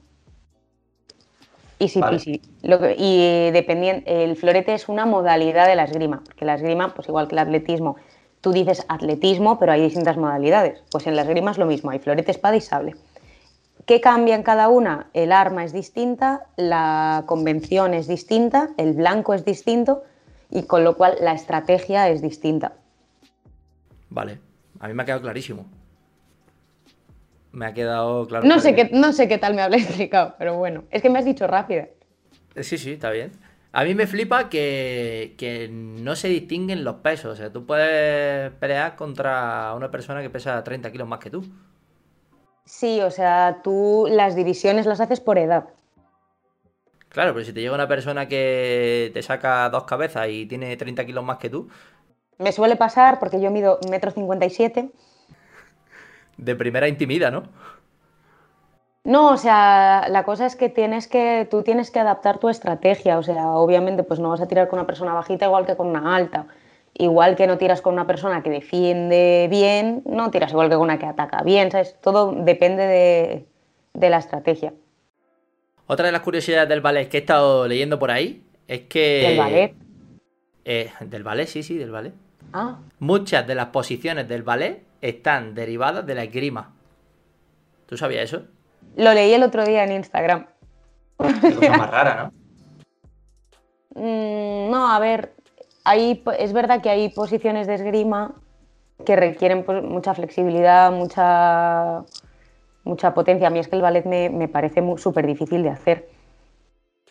Easy 1.79 2.01
Vale. 2.01 2.17
peasy. 2.17 2.43
Lo 2.63 2.79
que- 2.79 2.95
y 2.97 3.51
dependiente, 3.51 4.25
el 4.25 4.37
florete 4.37 4.75
es 4.75 4.89
una 4.89 5.07
modalidad 5.07 5.67
de 5.67 5.77
la 5.77 5.85
esgrima, 5.85 6.23
porque 6.25 6.45
la 6.45 6.55
esgrima, 6.55 6.95
pues 6.95 7.09
igual 7.09 7.27
que 7.27 7.35
el 7.35 7.39
atletismo, 7.41 7.97
tú 8.41 8.53
dices 8.53 8.85
atletismo, 8.89 9.59
pero 9.59 9.73
hay 9.73 9.81
distintas 9.81 10.17
modalidades. 10.17 10.83
Pues 10.91 11.07
en 11.07 11.17
la 11.17 11.23
esgrima 11.23 11.53
es 11.53 11.59
lo 11.59 11.67
mismo, 11.67 11.91
hay 11.91 11.99
florete, 11.99 12.31
espada 12.31 12.57
y 12.57 12.61
sable. 12.61 12.95
¿Qué 13.87 14.01
cambia 14.01 14.35
en 14.35 14.43
cada 14.43 14.69
una? 14.69 15.09
El 15.13 15.33
arma 15.33 15.65
es 15.65 15.73
distinta, 15.73 16.47
la 16.57 17.25
convención 17.27 17.95
es 17.95 18.07
distinta, 18.07 18.71
el 18.77 18.93
blanco 18.93 19.35
es 19.35 19.45
distinto 19.45 20.03
y 20.51 20.65
con 20.65 20.85
lo 20.85 20.97
cual 20.97 21.17
la 21.21 21.33
estrategia 21.33 22.09
es 22.09 22.23
distinta. 22.23 22.75
Vale, 24.13 24.39
a 24.79 24.89
mí 24.89 24.95
me 24.95 25.03
ha 25.03 25.07
quedado 25.07 25.23
clarísimo. 25.23 25.67
Me 27.51 27.67
ha 27.67 27.73
quedado 27.73 28.27
claro. 28.27 28.47
No 28.47 28.61
sé, 28.61 28.75
qué, 28.75 28.91
no 28.93 29.13
sé 29.13 29.27
qué 29.27 29.39
tal 29.39 29.55
me 29.55 29.63
habré 29.63 29.79
explicado, 29.83 30.35
pero 30.39 30.57
bueno, 30.57 30.85
es 30.91 31.01
que 31.01 31.09
me 31.09 31.19
has 31.19 31.25
dicho 31.25 31.47
rápida. 31.47 31.89
Sí, 32.57 32.77
sí, 32.77 32.93
está 32.93 33.11
bien. 33.11 33.33
A 33.73 33.85
mí 33.85 33.95
me 33.95 34.07
flipa 34.07 34.51
que, 34.51 35.35
que 35.39 35.69
no 35.71 36.15
se 36.15 36.29
distinguen 36.29 36.85
los 36.85 36.97
pesos. 36.97 37.33
O 37.33 37.37
sea, 37.37 37.51
tú 37.51 37.65
puedes 37.65 38.51
pelear 38.53 38.97
contra 38.97 39.73
una 39.75 39.91
persona 39.91 40.21
que 40.21 40.29
pesa 40.29 40.63
30 40.63 40.93
kilos 40.93 41.09
más 41.09 41.19
que 41.21 41.31
tú. 41.31 41.43
Sí, 42.67 43.01
o 43.01 43.11
sea, 43.11 43.61
tú 43.65 44.07
las 44.11 44.37
divisiones 44.37 44.85
las 44.85 45.01
haces 45.01 45.21
por 45.21 45.39
edad. 45.39 45.71
Claro, 47.13 47.35
pero 47.35 47.45
si 47.45 47.53
te 47.53 47.61
llega 47.61 47.75
una 47.75 47.89
persona 47.89 48.27
que 48.27 49.11
te 49.13 49.23
saca 49.23 49.69
dos 49.69 49.85
cabezas 49.85 50.29
y 50.31 50.47
tiene 50.47 50.75
30 50.77 51.05
kilos 51.05 51.23
más 51.23 51.37
que 51.37 51.51
tú, 51.51 51.69
Me 52.43 52.53
suele 52.53 52.77
pasar 52.77 53.19
porque 53.19 53.41
yo 53.41 53.51
mido 53.51 53.79
metro 53.91 54.11
cincuenta 54.11 54.47
y 54.47 54.51
siete. 54.51 54.91
de 56.37 56.57
primera 56.57 56.89
intimida, 56.89 57.31
¿no? 57.31 57.45
No, 59.05 59.31
o 59.31 59.37
sea, 59.37 60.07
la 60.09 60.25
cosa 60.25 60.47
es 60.47 60.55
que 60.55 60.69
tienes 60.69 61.09
que, 61.09 61.47
tú 61.51 61.63
tienes 61.63 61.91
que 61.91 61.99
adaptar 61.99 62.39
tu 62.39 62.49
estrategia. 62.49 63.19
O 63.19 63.23
sea, 63.23 63.49
obviamente, 63.51 64.03
pues 64.05 64.21
no 64.21 64.29
vas 64.31 64.41
a 64.41 64.47
tirar 64.47 64.69
con 64.69 64.79
una 64.79 64.87
persona 64.87 65.13
bajita 65.13 65.47
igual 65.47 65.67
que 65.67 65.77
con 65.77 65.89
una 65.89 66.15
alta. 66.15 66.47
Igual 66.95 67.37
que 67.37 67.47
no 67.47 67.59
tiras 67.59 67.81
con 67.81 67.95
una 67.95 68.07
persona 68.07 68.43
que 68.43 68.51
defiende 68.51 69.49
bien, 69.51 70.03
no 70.05 70.31
tiras 70.31 70.51
igual 70.53 70.69
que 70.69 70.75
con 70.75 70.85
una 70.85 70.99
que 70.99 71.07
ataca 71.07 71.43
bien, 71.43 71.71
¿sabes? 71.71 71.97
Todo 72.01 72.33
depende 72.33 72.87
de, 72.87 73.47
de 73.95 74.11
la 74.11 74.19
estrategia. 74.19 74.75
Otra 75.87 76.07
de 76.07 76.13
las 76.13 76.21
curiosidades 76.21 76.69
del 76.69 76.81
ballet 76.81 77.09
que 77.09 77.17
he 77.17 77.21
estado 77.21 77.67
leyendo 77.67 77.99
por 77.99 78.11
ahí 78.11 78.45
es 78.69 78.83
que. 78.83 79.25
Del 79.29 79.39
ballet. 79.39 79.75
Eh, 80.65 80.93
del 81.01 81.25
ballet, 81.25 81.47
sí, 81.47 81.63
sí, 81.63 81.77
del 81.77 81.91
ballet. 81.91 82.15
Ah, 82.53 82.79
Muchas 82.99 83.47
de 83.47 83.55
las 83.55 83.67
posiciones 83.67 84.29
del 84.29 84.43
ballet 84.43 84.85
están 85.01 85.55
derivadas 85.55 86.07
de 86.07 86.15
la 86.15 86.25
esgrima. 86.25 86.73
¿Tú 87.87 87.97
sabías 87.97 88.25
eso? 88.25 88.45
lo 88.97 89.15
leí 89.15 89.33
el 89.33 89.43
otro 89.43 89.65
día 89.65 89.85
en 89.85 89.93
Instagram. 89.93 90.47
Qué 91.19 91.55
cosa 91.55 91.77
más 91.77 91.91
rara, 91.91 92.25
¿no? 92.25 92.33
Mm, 93.95 94.71
no, 94.71 94.91
a 94.91 94.99
ver, 94.99 95.35
hay, 95.85 96.23
es 96.39 96.53
verdad 96.53 96.81
que 96.81 96.91
hay 96.91 97.09
posiciones 97.11 97.67
de 97.67 97.75
esgrima 97.75 98.35
que 99.05 99.17
requieren 99.17 99.65
pues, 99.65 99.83
mucha 99.83 100.15
flexibilidad, 100.15 100.91
mucha, 100.93 102.05
mucha 102.85 103.15
potencia. 103.15 103.49
A 103.49 103.51
mí 103.51 103.59
es 103.59 103.69
que 103.69 103.77
el 103.77 103.83
ballet 103.83 104.05
me, 104.07 104.31
me 104.31 104.49
parece 104.49 104.83
súper 104.97 105.27
difícil 105.27 105.63
de 105.63 105.71
hacer. 105.71 106.09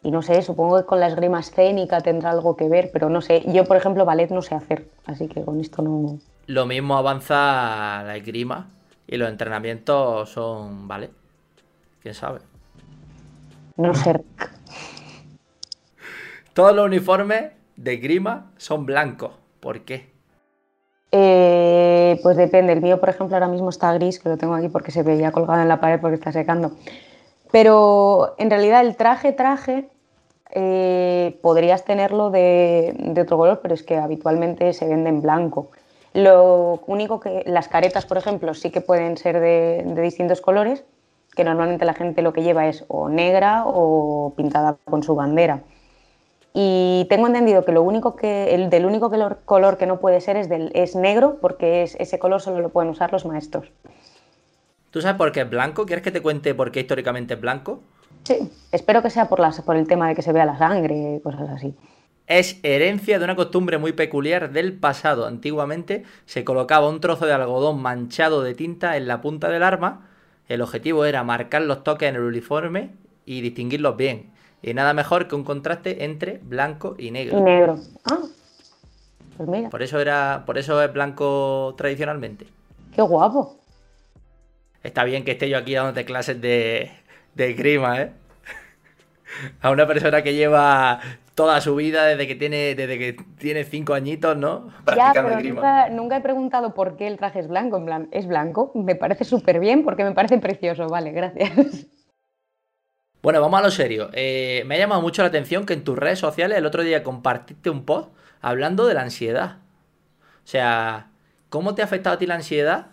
Y 0.04 0.10
no 0.10 0.22
sé, 0.22 0.42
supongo 0.42 0.78
que 0.78 0.86
con 0.86 1.00
la 1.00 1.08
esgrima 1.08 1.40
escénica 1.40 2.02
tendrá 2.02 2.32
algo 2.32 2.56
que 2.56 2.68
ver, 2.68 2.90
pero 2.92 3.10
no 3.10 3.22
sé. 3.22 3.44
Yo, 3.52 3.66
por 3.66 3.78
ejemplo, 3.78 4.04
ballet 4.04 4.32
no 4.32 4.42
sé 4.42 4.56
hacer, 4.56 4.88
así 5.06 5.28
que 5.28 5.44
con 5.44 5.60
esto 5.60 5.82
no. 5.82 6.18
Lo 6.48 6.66
mismo 6.66 6.98
avanza 6.98 8.04
la 8.04 8.16
esgrima 8.16 8.68
y 9.08 9.18
los 9.18 9.30
entrenamientos 9.30 10.30
son 10.30 10.88
ballet. 10.88 11.12
¿Quién 12.02 12.16
sabe? 12.16 12.40
No 13.78 13.94
sé. 13.94 14.20
Todos 16.54 16.76
los 16.76 16.86
uniformes 16.86 17.52
de 17.76 17.94
esgrima 17.94 18.52
son 18.58 18.86
blancos. 18.86 19.32
¿Por 19.60 19.82
qué? 19.82 20.12
Eh, 21.12 22.20
pues 22.24 22.38
depende. 22.38 22.74
El 22.74 22.82
mío, 22.82 23.00
por 23.00 23.10
ejemplo, 23.10 23.36
ahora 23.36 23.48
mismo 23.48 23.70
está 23.70 23.94
gris, 23.94 24.20
que 24.20 24.30
lo 24.30 24.38
tengo 24.38 24.56
aquí 24.56 24.70
porque 24.70 24.92
se 24.92 25.04
veía 25.04 25.32
colgado 25.32 25.62
en 25.62 25.68
la 25.68 25.80
pared 25.80 26.00
porque 26.00 26.16
está 26.16 26.32
secando. 26.32 26.72
Pero 27.52 28.36
en 28.38 28.50
realidad 28.50 28.82
el 28.82 28.96
traje, 28.96 29.34
traje, 29.34 29.90
eh, 30.52 31.38
podrías 31.42 31.84
tenerlo 31.86 32.30
de, 32.30 33.14
otro 33.22 33.38
color, 33.38 33.60
pero 33.62 33.74
es 33.74 33.84
que 33.84 33.98
habitualmente 33.98 34.74
se 34.74 34.88
vende 34.88 35.10
en 35.10 35.22
blanco. 35.22 35.70
Lo 36.14 36.82
único 36.88 37.20
que 37.20 37.44
las 37.46 37.68
caretas, 37.68 38.06
por 38.06 38.18
ejemplo, 38.18 38.54
sí 38.54 38.70
que 38.70 38.82
pueden 38.82 39.18
ser 39.18 39.40
de, 39.40 39.84
de 39.86 40.02
distintos 40.02 40.42
colores, 40.42 40.84
que 41.36 41.44
normalmente 41.44 41.86
la 41.86 41.94
gente 41.94 42.22
lo 42.22 42.34
que 42.34 42.44
lleva 42.44 42.68
es 42.68 42.84
o 42.90 43.08
negra 43.08 43.64
o 43.66 44.34
pintada 44.36 44.78
con 44.86 45.04
su 45.04 45.16
bandera. 45.16 45.62
Y 46.54 47.06
tengo 47.10 47.28
entendido 47.28 47.64
que 47.64 47.72
lo 47.72 47.82
único 47.82 48.16
que 48.16 48.54
el 48.54 48.86
único 48.86 49.10
color, 49.10 49.40
color 49.46 49.78
que 49.78 49.86
no 49.86 50.00
puede 50.00 50.20
ser 50.20 50.36
es 50.36 50.50
del 50.50 50.72
es 50.74 50.96
negro, 50.96 51.38
porque 51.40 51.84
es, 51.84 51.96
ese 51.96 52.20
color 52.20 52.42
solo 52.42 52.60
lo 52.60 52.70
pueden 52.70 52.90
usar 52.90 53.14
los 53.14 53.26
maestros. 53.26 53.72
¿Tú 54.92 55.02
sabes 55.02 55.18
por 55.18 55.32
qué 55.32 55.42
es 55.42 55.50
blanco? 55.50 55.86
¿Quieres 55.88 56.04
que 56.04 56.12
te 56.12 56.22
cuente 56.22 56.54
por 56.54 56.72
qué 56.72 56.82
históricamente 56.82 57.34
es 57.34 57.42
blanco? 57.42 57.84
Sí, 58.24 58.52
espero 58.72 59.02
que 59.04 59.10
sea 59.12 59.30
por, 59.30 59.40
las, 59.40 59.62
por 59.62 59.76
el 59.76 59.88
tema 59.88 60.08
de 60.08 60.16
que 60.16 60.22
se 60.24 60.34
vea 60.34 60.46
la 60.46 60.58
sangre, 60.58 61.22
cosas 61.24 61.50
así. 61.50 61.76
Es 62.28 62.60
herencia 62.64 63.20
de 63.20 63.26
una 63.26 63.36
costumbre 63.36 63.78
muy 63.78 63.92
peculiar 63.94 64.52
del 64.52 64.74
pasado. 64.80 65.28
Antiguamente 65.28 66.04
se 66.26 66.44
colocaba 66.44 66.90
un 66.90 67.00
trozo 67.02 67.26
de 67.26 67.34
algodón 67.34 67.80
manchado 67.82 68.42
de 68.42 68.56
tinta 68.56 68.98
en 68.98 69.08
la 69.08 69.22
punta 69.22 69.50
del 69.50 69.64
arma. 69.64 70.10
El 70.48 70.62
objetivo 70.62 71.06
era 71.06 71.24
marcar 71.24 71.62
los 71.64 71.84
toques 71.84 72.10
en 72.10 72.16
el 72.16 72.22
uniforme 72.24 72.96
y 73.26 73.42
distinguirlos 73.42 73.98
bien. 73.98 74.34
Y 74.62 74.74
nada 74.74 74.94
mejor 74.94 75.28
que 75.28 75.36
un 75.36 75.44
contraste 75.44 76.06
entre 76.06 76.40
blanco 76.40 76.96
y 76.98 77.12
negro. 77.12 77.38
Y 77.38 77.42
negro. 77.42 77.80
Ah, 78.06 78.20
pues 79.38 79.50
mira, 79.50 79.70
Por 79.70 79.82
eso 79.82 80.00
era, 80.00 80.44
por 80.46 80.58
eso 80.60 80.80
es 80.84 80.94
blanco 80.94 81.74
tradicionalmente. 81.78 82.54
qué 82.92 83.02
guapo. 83.02 83.61
Está 84.84 85.04
bien 85.04 85.24
que 85.24 85.32
esté 85.32 85.50
yo 85.50 85.58
aquí 85.58 85.76
dándote 85.76 86.06
clases 86.06 86.42
de, 86.42 86.92
de 87.36 87.50
esgrima, 87.50 88.02
¿eh? 88.02 88.12
A 89.62 89.70
una 89.72 89.88
persona 89.88 90.22
que 90.24 90.34
lleva 90.34 91.00
toda 91.36 91.62
su 91.62 91.76
vida 91.76 92.06
desde 92.06 92.28
que 92.28 92.36
tiene, 92.36 92.76
desde 92.76 93.00
que 93.00 93.14
tiene 93.38 93.64
cinco 93.64 93.94
añitos, 93.94 94.38
¿no? 94.38 94.70
Ya, 94.96 95.12
pero 95.14 95.40
nunca, 95.40 95.90
nunca 95.90 96.18
he 96.18 96.22
preguntado 96.22 96.74
por 96.74 96.98
qué 96.98 97.08
el 97.08 97.18
traje 97.18 97.40
es 97.40 97.48
blanco. 97.48 97.78
En 97.78 97.86
plan, 97.86 98.08
es 98.12 98.28
blanco, 98.28 98.72
me 98.76 98.96
parece 98.96 99.24
súper 99.24 99.60
bien 99.60 99.84
porque 99.84 100.04
me 100.04 100.12
parece 100.12 100.38
precioso. 100.40 100.88
Vale, 100.88 101.12
gracias. 101.12 101.88
Bueno, 103.22 103.40
vamos 103.40 103.60
a 103.60 103.64
lo 103.64 103.70
serio. 103.70 104.10
Eh, 104.14 104.64
me 104.66 104.74
ha 104.74 104.78
llamado 104.80 105.00
mucho 105.00 105.22
la 105.22 105.28
atención 105.28 105.68
que 105.68 105.74
en 105.74 105.84
tus 105.84 105.96
redes 105.96 106.18
sociales 106.18 106.58
el 106.58 106.66
otro 106.66 106.82
día 106.82 107.04
compartiste 107.04 107.70
un 107.70 107.86
post 107.86 108.10
hablando 108.42 108.88
de 108.88 108.96
la 108.96 109.02
ansiedad. 109.04 109.58
O 110.44 110.48
sea, 110.48 111.12
¿cómo 111.50 111.76
te 111.76 111.84
ha 111.84 111.86
afectado 111.86 112.16
a 112.16 112.18
ti 112.18 112.26
la 112.26 112.34
ansiedad 112.34 112.88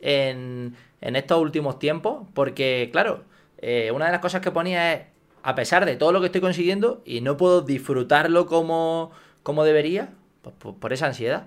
en, 0.00 0.74
en 1.04 1.16
estos 1.16 1.38
últimos 1.38 1.78
tiempos? 1.78 2.22
Porque, 2.34 2.88
claro, 2.90 3.20
eh, 3.58 3.92
una 3.94 4.06
de 4.06 4.12
las 4.12 4.20
cosas 4.20 4.40
que 4.40 4.50
ponía 4.50 4.94
es, 4.94 5.02
a 5.42 5.54
pesar 5.54 5.84
de 5.84 5.96
todo 5.96 6.10
lo 6.10 6.20
que 6.20 6.26
estoy 6.26 6.40
consiguiendo 6.40 7.02
y 7.04 7.20
no 7.20 7.36
puedo 7.36 7.60
disfrutarlo 7.60 8.46
como, 8.46 9.10
como 9.42 9.64
debería, 9.64 10.08
pues 10.42 10.54
por, 10.58 10.74
por 10.76 10.92
esa 10.92 11.06
ansiedad. 11.06 11.46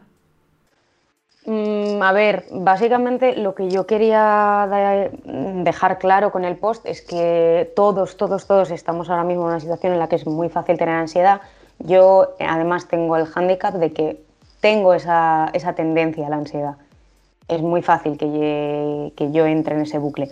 Mm, 1.45 2.03
a 2.03 2.11
ver, 2.11 2.45
básicamente 2.51 3.35
lo 3.35 3.55
que 3.55 3.69
yo 3.69 3.87
quería 3.87 4.67
dejar 5.63 5.97
claro 5.97 6.31
con 6.31 6.45
el 6.45 6.57
post 6.57 6.85
es 6.85 7.01
que 7.01 7.71
todos, 7.75 8.15
todos, 8.17 8.45
todos 8.45 8.69
estamos 8.69 9.09
ahora 9.09 9.23
mismo 9.23 9.43
en 9.43 9.49
una 9.49 9.59
situación 9.59 9.93
en 9.93 9.99
la 9.99 10.07
que 10.07 10.17
es 10.17 10.27
muy 10.27 10.49
fácil 10.49 10.77
tener 10.77 10.93
ansiedad. 10.93 11.41
Yo 11.79 12.35
además 12.39 12.87
tengo 12.87 13.17
el 13.17 13.25
hándicap 13.25 13.73
de 13.75 13.91
que 13.91 14.21
tengo 14.59 14.93
esa, 14.93 15.49
esa 15.53 15.73
tendencia 15.73 16.27
a 16.27 16.29
la 16.29 16.35
ansiedad. 16.35 16.77
Es 17.47 17.61
muy 17.61 17.81
fácil 17.81 18.17
que, 18.17 19.13
yo 19.31 19.45
entre 19.45 19.75
en 19.75 19.81
ese 19.81 19.97
bucle. 19.99 20.31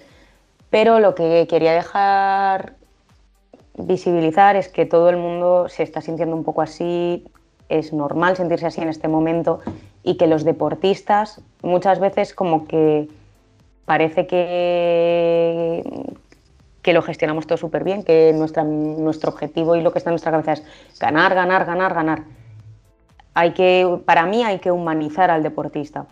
Pero 0.70 1.00
lo 1.00 1.16
que 1.16 1.48
quería 1.50 1.74
dejar 1.74 2.74
visibilizar 3.78 4.56
es 4.56 4.68
que 4.68 4.86
todo 4.86 5.10
el 5.10 5.18
mundo 5.18 5.70
se 5.70 5.84
está 5.84 6.02
sintiendo 6.02 6.36
un 6.36 6.44
poco 6.44 6.62
así, 6.62 7.26
es 7.70 7.94
normal 7.94 8.36
sentirse 8.36 8.66
así 8.66 8.82
en 8.82 8.90
este 8.90 9.08
momento 9.08 9.60
y 10.04 10.18
que 10.18 10.28
los 10.28 10.44
deportistas 10.44 11.42
muchas 11.62 12.00
veces 12.00 12.34
como 12.34 12.68
que 12.68 13.08
parece 13.86 14.28
que, 14.28 15.84
que 16.82 16.94
lo 16.94 17.02
gestionamos 17.02 17.48
todo 17.48 17.58
súper 17.58 17.84
bien, 17.84 18.04
que 18.04 18.34
nuestra, 18.36 18.64
nuestro 18.64 19.32
objetivo 19.32 19.76
y 19.76 19.82
lo 19.82 19.92
que 19.92 20.00
está 20.00 20.10
en 20.10 20.14
nuestra 20.14 20.32
cabeza 20.32 20.54
es 20.54 20.64
ganar, 21.00 21.34
ganar, 21.34 21.66
ganar, 21.66 21.94
ganar. 21.94 22.24
Hay 23.34 23.54
que, 23.54 24.00
para 24.06 24.26
mí 24.26 24.44
hay 24.44 24.60
que 24.60 24.72
humanizar 24.72 25.32
al 25.32 25.44
deportista. 25.44 26.06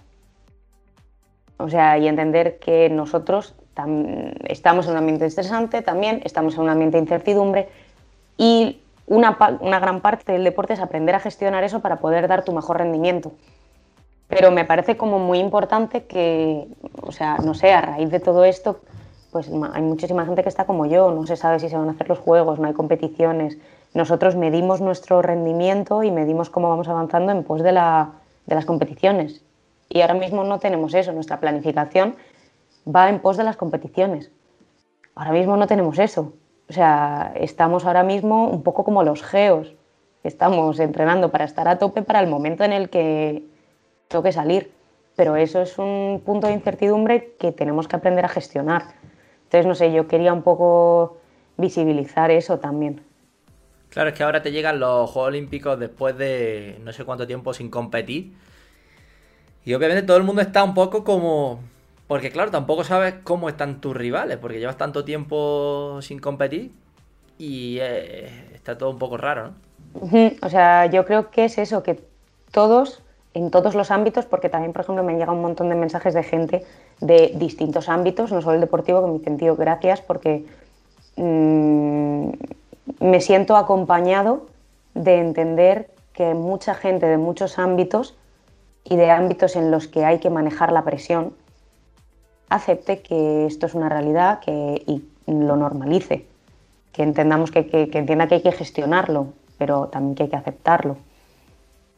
O 1.58 1.70
sea, 1.70 1.98
y 1.98 2.08
entender 2.08 2.58
que 2.60 2.90
nosotros 2.90 3.56
tam- 3.76 4.34
estamos 4.46 4.86
en 4.86 4.92
un 4.94 4.98
ambiente 4.98 5.26
estresante 5.26 5.82
también, 5.82 6.22
estamos 6.26 6.56
en 6.56 6.62
un 6.62 6.70
ambiente 6.70 6.98
de 6.98 7.04
incertidumbre 7.04 7.70
y 8.38 8.80
una, 9.08 9.38
una 9.62 9.80
gran 9.80 10.02
parte 10.02 10.32
del 10.32 10.44
deporte 10.44 10.74
es 10.74 10.80
aprender 10.80 11.14
a 11.16 11.20
gestionar 11.20 11.64
eso 11.64 11.80
para 11.82 11.98
poder 11.98 12.28
dar 12.28 12.44
tu 12.44 12.54
mejor 12.54 12.78
rendimiento. 12.78 13.32
Pero 14.28 14.50
me 14.50 14.66
parece 14.66 14.98
como 14.98 15.20
muy 15.20 15.38
importante 15.40 16.06
que, 16.06 16.68
o 17.02 17.12
sea, 17.12 17.38
no 17.38 17.54
sé, 17.54 17.72
a 17.74 17.82
raíz 17.82 18.10
de 18.10 18.20
todo 18.20 18.46
esto, 18.46 18.80
pues 19.32 19.48
hay 19.74 19.82
muchísima 19.82 20.26
gente 20.26 20.42
que 20.42 20.50
está 20.50 20.66
como 20.66 20.86
yo, 20.88 21.12
no 21.12 21.28
se 21.28 21.36
sabe 21.36 21.60
si 21.60 21.70
se 21.70 21.78
van 21.78 21.90
a 21.90 21.92
hacer 21.92 22.10
los 22.10 22.20
juegos, 22.20 22.58
no 22.60 22.68
hay 22.68 22.74
competiciones. 22.74 23.58
Nosotros 23.94 24.36
medimos 24.36 24.82
nuestro 24.82 25.22
rendimiento 25.22 26.02
y 26.02 26.10
medimos 26.10 26.50
cómo 26.50 26.70
vamos 26.70 26.88
avanzando 26.88 27.32
en 27.32 27.44
pos 27.44 27.62
de, 27.62 27.74
la- 27.74 28.10
de 28.48 28.56
las 28.56 28.66
competiciones. 28.66 29.43
Y 29.94 30.02
ahora 30.02 30.16
mismo 30.16 30.44
no 30.44 30.58
tenemos 30.58 30.96
eso, 30.96 31.12
nuestra 31.12 31.40
planificación 31.40 32.16
va 32.84 33.10
en 33.10 33.20
pos 33.20 33.38
de 33.38 33.44
las 33.44 33.58
competiciones. 33.58 34.32
Ahora 35.14 35.32
mismo 35.32 35.56
no 35.56 35.68
tenemos 35.68 36.00
eso. 36.00 36.34
O 36.68 36.74
sea, 36.74 37.32
estamos 37.36 37.86
ahora 37.86 38.02
mismo 38.02 38.50
un 38.50 38.64
poco 38.64 38.84
como 38.84 39.04
los 39.04 39.22
geos. 39.22 39.76
Estamos 40.24 40.80
entrenando 40.80 41.30
para 41.30 41.46
estar 41.46 41.68
a 41.68 41.78
tope 41.78 42.02
para 42.02 42.22
el 42.22 42.28
momento 42.28 42.64
en 42.64 42.74
el 42.74 42.90
que 42.90 43.44
toque 44.08 44.32
salir. 44.32 44.72
Pero 45.16 45.36
eso 45.36 45.62
es 45.62 45.78
un 45.78 46.24
punto 46.26 46.48
de 46.48 46.54
incertidumbre 46.54 47.36
que 47.40 47.52
tenemos 47.52 47.88
que 47.88 47.96
aprender 47.96 48.26
a 48.26 48.30
gestionar. 48.30 48.96
Entonces, 49.44 49.68
no 49.68 49.76
sé, 49.76 49.94
yo 49.94 50.08
quería 50.08 50.34
un 50.34 50.42
poco 50.42 51.18
visibilizar 51.56 52.32
eso 52.32 52.58
también. 52.58 53.04
Claro, 53.90 54.10
es 54.10 54.16
que 54.16 54.24
ahora 54.24 54.42
te 54.42 54.52
llegan 54.52 54.80
los 54.80 55.08
Juegos 55.12 55.28
Olímpicos 55.28 55.80
después 55.80 56.18
de 56.18 56.80
no 56.84 56.92
sé 56.94 57.06
cuánto 57.06 57.28
tiempo 57.28 57.54
sin 57.54 57.70
competir. 57.70 58.34
Y 59.65 59.74
obviamente 59.74 60.03
todo 60.03 60.17
el 60.17 60.24
mundo 60.24 60.41
está 60.41 60.63
un 60.63 60.74
poco 60.74 61.03
como... 61.03 61.60
Porque 62.08 62.32
claro, 62.32 62.51
tampoco 62.51 62.84
sabes 62.84 63.15
cómo 63.24 63.50
están 63.50 63.79
tus 63.79 63.96
rivales, 63.96 64.38
porque 64.38 64.60
llevas 64.60 64.77
tanto 64.77 65.05
tiempo 65.05 66.00
sin 66.01 66.20
competir 66.20 66.72
y 67.38 67.77
eh, 67.79 68.51
está 68.53 68.77
todo 68.77 68.89
un 68.89 69.00
poco 69.00 69.17
raro, 69.17 69.48
¿no? 69.48 69.53
O 70.41 70.50
sea, 70.50 70.86
yo 70.88 71.05
creo 71.05 71.29
que 71.29 71.46
es 71.46 71.58
eso, 71.58 71.82
que 71.84 72.00
todos, 72.51 73.01
en 73.34 73.51
todos 73.51 73.74
los 73.75 73.91
ámbitos, 73.91 74.25
porque 74.25 74.50
también, 74.50 74.74
por 74.74 74.82
ejemplo, 74.82 75.03
me 75.03 75.13
han 75.13 75.20
llegado 75.20 75.38
un 75.38 75.41
montón 75.43 75.70
de 75.70 75.75
mensajes 75.75 76.13
de 76.13 76.24
gente 76.24 76.65
de 77.00 77.32
distintos 77.36 77.89
ámbitos, 77.89 78.32
no 78.32 78.41
solo 78.41 78.55
el 78.55 78.62
deportivo, 78.62 79.01
que 79.01 79.08
me 79.08 79.17
dicen, 79.17 79.38
tío, 79.38 79.55
gracias, 79.55 80.01
porque 80.01 80.46
mm, 81.15 82.29
me 83.00 83.22
siento 83.22 83.55
acompañado 83.55 84.48
de 84.93 85.20
entender 85.20 85.89
que 86.13 86.34
mucha 86.34 86.75
gente 86.75 87.05
de 87.05 87.17
muchos 87.17 87.58
ámbitos 87.60 88.15
y 88.84 88.96
de 88.96 89.12
ámbitos 89.12 89.56
en 89.56 89.72
los 89.72 89.88
que 89.88 90.06
hay 90.06 90.20
que 90.20 90.30
manejar 90.30 90.72
la 90.72 90.84
presión, 90.84 91.34
acepte 92.50 93.02
que 93.02 93.46
esto 93.46 93.66
es 93.66 93.74
una 93.74 93.90
realidad 93.90 94.40
que, 94.40 94.84
y 94.86 95.04
lo 95.28 95.56
normalice, 95.56 96.25
que 96.92 97.04
entendamos 97.04 97.52
que, 97.52 97.68
que- 97.68 97.90
que 97.90 97.98
entienda 97.98 98.28
que 98.28 98.36
hay 98.36 98.42
que 98.42 98.52
gestionarlo, 98.52 99.34
pero 99.58 99.88
también 99.88 100.16
que 100.16 100.24
hay 100.24 100.30
que 100.30 100.36
aceptarlo. 100.36 100.98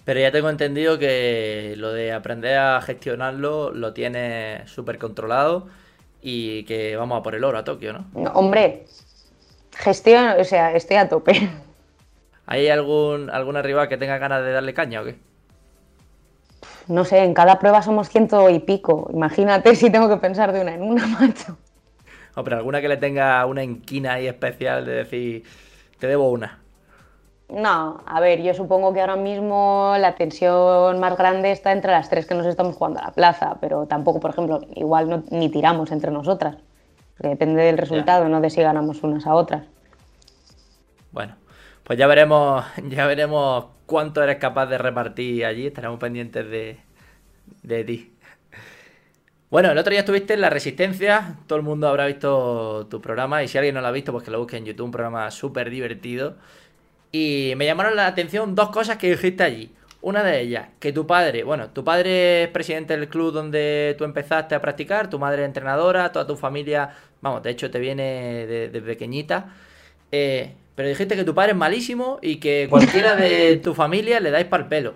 Pero 0.05 0.19
ya 0.19 0.31
tengo 0.31 0.49
entendido 0.49 0.99
que 0.99 1.73
lo 1.77 1.91
de 1.91 2.13
aprender 2.13 2.57
a 2.59 2.79
gestionarlo 2.81 3.71
lo 3.71 3.93
tienes 3.93 4.69
súper 4.69 4.99
controlado 4.99 5.67
y 6.21 6.63
que 6.65 6.95
vamos 6.95 7.19
a 7.19 7.23
por 7.23 7.33
el 7.35 7.43
oro 7.43 7.57
a 7.57 7.63
Tokio, 7.63 7.93
¿no? 7.93 8.05
No, 8.13 8.31
hombre, 8.33 8.85
gestión, 9.75 10.39
o 10.39 10.43
sea, 10.43 10.73
estoy 10.75 10.97
a 10.97 11.09
tope. 11.09 11.49
¿Hay 12.45 12.69
algún, 12.69 13.29
alguna 13.29 13.61
rival 13.61 13.89
que 13.89 13.97
tenga 13.97 14.17
ganas 14.17 14.43
de 14.43 14.51
darle 14.51 14.73
caña 14.73 15.01
o 15.01 15.05
qué? 15.05 15.15
No 16.87 17.03
sé, 17.05 17.23
en 17.23 17.33
cada 17.33 17.59
prueba 17.59 17.81
somos 17.81 18.09
ciento 18.09 18.49
y 18.49 18.59
pico. 18.59 19.09
Imagínate 19.13 19.75
si 19.75 19.89
tengo 19.89 20.07
que 20.09 20.17
pensar 20.17 20.51
de 20.51 20.61
una 20.61 20.75
en 20.75 20.83
una, 20.83 21.07
macho. 21.19 21.57
O 22.35 22.43
pero 22.43 22.57
alguna 22.57 22.81
que 22.81 22.87
le 22.87 22.97
tenga 22.97 23.45
una 23.45 23.63
enquina 23.63 24.13
ahí 24.13 24.27
especial 24.27 24.85
de 24.85 24.91
decir, 24.93 25.43
te 25.99 26.07
debo 26.07 26.29
una. 26.29 26.59
No, 27.47 28.01
a 28.05 28.19
ver, 28.19 28.41
yo 28.41 28.53
supongo 28.55 28.91
que 28.91 29.01
ahora 29.01 29.15
mismo 29.15 29.95
la 29.99 30.15
tensión 30.15 30.99
más 30.99 31.15
grande 31.15 31.51
está 31.51 31.71
entre 31.71 31.91
las 31.91 32.09
tres 32.09 32.25
que 32.25 32.33
nos 32.33 32.47
estamos 32.47 32.75
jugando 32.75 32.99
a 32.99 33.03
la 33.05 33.11
plaza, 33.11 33.57
pero 33.61 33.85
tampoco, 33.85 34.19
por 34.19 34.31
ejemplo, 34.31 34.61
igual 34.75 35.09
no, 35.09 35.23
ni 35.29 35.49
tiramos 35.49 35.91
entre 35.91 36.11
nosotras. 36.11 36.57
Depende 37.19 37.61
del 37.61 37.77
resultado, 37.77 38.27
no 38.27 38.41
de 38.41 38.49
si 38.49 38.61
ganamos 38.61 39.03
unas 39.03 39.27
a 39.27 39.35
otras. 39.35 39.63
Pues 41.85 41.99
ya 41.99 42.07
veremos, 42.07 42.65
ya 42.89 43.05
veremos 43.05 43.65
cuánto 43.85 44.23
eres 44.23 44.37
capaz 44.37 44.65
de 44.65 44.79
repartir 44.79 45.45
allí. 45.45 45.67
Estaremos 45.67 45.99
pendientes 45.99 46.49
de, 46.49 46.79
de 47.61 47.83
ti. 47.83 48.11
Bueno, 49.51 49.71
el 49.71 49.77
otro 49.77 49.91
día 49.91 49.99
estuviste 49.99 50.33
en 50.33 50.41
La 50.41 50.49
Resistencia. 50.49 51.37
Todo 51.45 51.59
el 51.59 51.63
mundo 51.63 51.87
habrá 51.87 52.07
visto 52.07 52.87
tu 52.89 53.01
programa. 53.01 53.43
Y 53.43 53.47
si 53.47 53.59
alguien 53.59 53.75
no 53.75 53.81
lo 53.81 53.87
ha 53.87 53.91
visto, 53.91 54.11
pues 54.11 54.23
que 54.23 54.31
lo 54.31 54.39
busque 54.39 54.57
en 54.57 54.65
YouTube. 54.65 54.85
Un 54.85 54.91
programa 54.91 55.29
súper 55.29 55.69
divertido. 55.69 56.37
Y 57.11 57.53
me 57.55 57.67
llamaron 57.67 57.95
la 57.95 58.07
atención 58.07 58.55
dos 58.55 58.69
cosas 58.71 58.97
que 58.97 59.11
dijiste 59.11 59.43
allí. 59.43 59.71
Una 60.01 60.23
de 60.23 60.41
ellas, 60.41 60.69
que 60.79 60.91
tu 60.91 61.05
padre, 61.05 61.43
bueno, 61.43 61.69
tu 61.69 61.83
padre 61.83 62.43
es 62.43 62.49
presidente 62.49 62.97
del 62.97 63.09
club 63.09 63.31
donde 63.31 63.95
tú 63.97 64.03
empezaste 64.03 64.53
a 64.55 64.61
practicar, 64.61 65.09
tu 65.09 65.17
madre 65.17 65.43
es 65.43 65.47
entrenadora, 65.47 66.11
toda 66.11 66.27
tu 66.27 66.35
familia, 66.35 66.91
vamos, 67.21 67.41
de 67.41 67.49
hecho 67.49 67.71
te 67.71 67.79
viene 67.79 68.45
de, 68.45 68.81
pequeñita. 68.81 69.55
Eh, 70.11 70.53
pero 70.75 70.89
dijiste 70.89 71.15
que 71.15 71.23
tu 71.23 71.33
padre 71.33 71.51
es 71.51 71.57
malísimo 71.57 72.19
y 72.21 72.37
que 72.37 72.67
cualquiera 72.69 73.15
de 73.15 73.57
tu 73.63 73.73
familia 73.73 74.19
le 74.19 74.31
dais 74.31 74.45
para 74.45 74.63
el 74.63 74.69
pelo. 74.69 74.93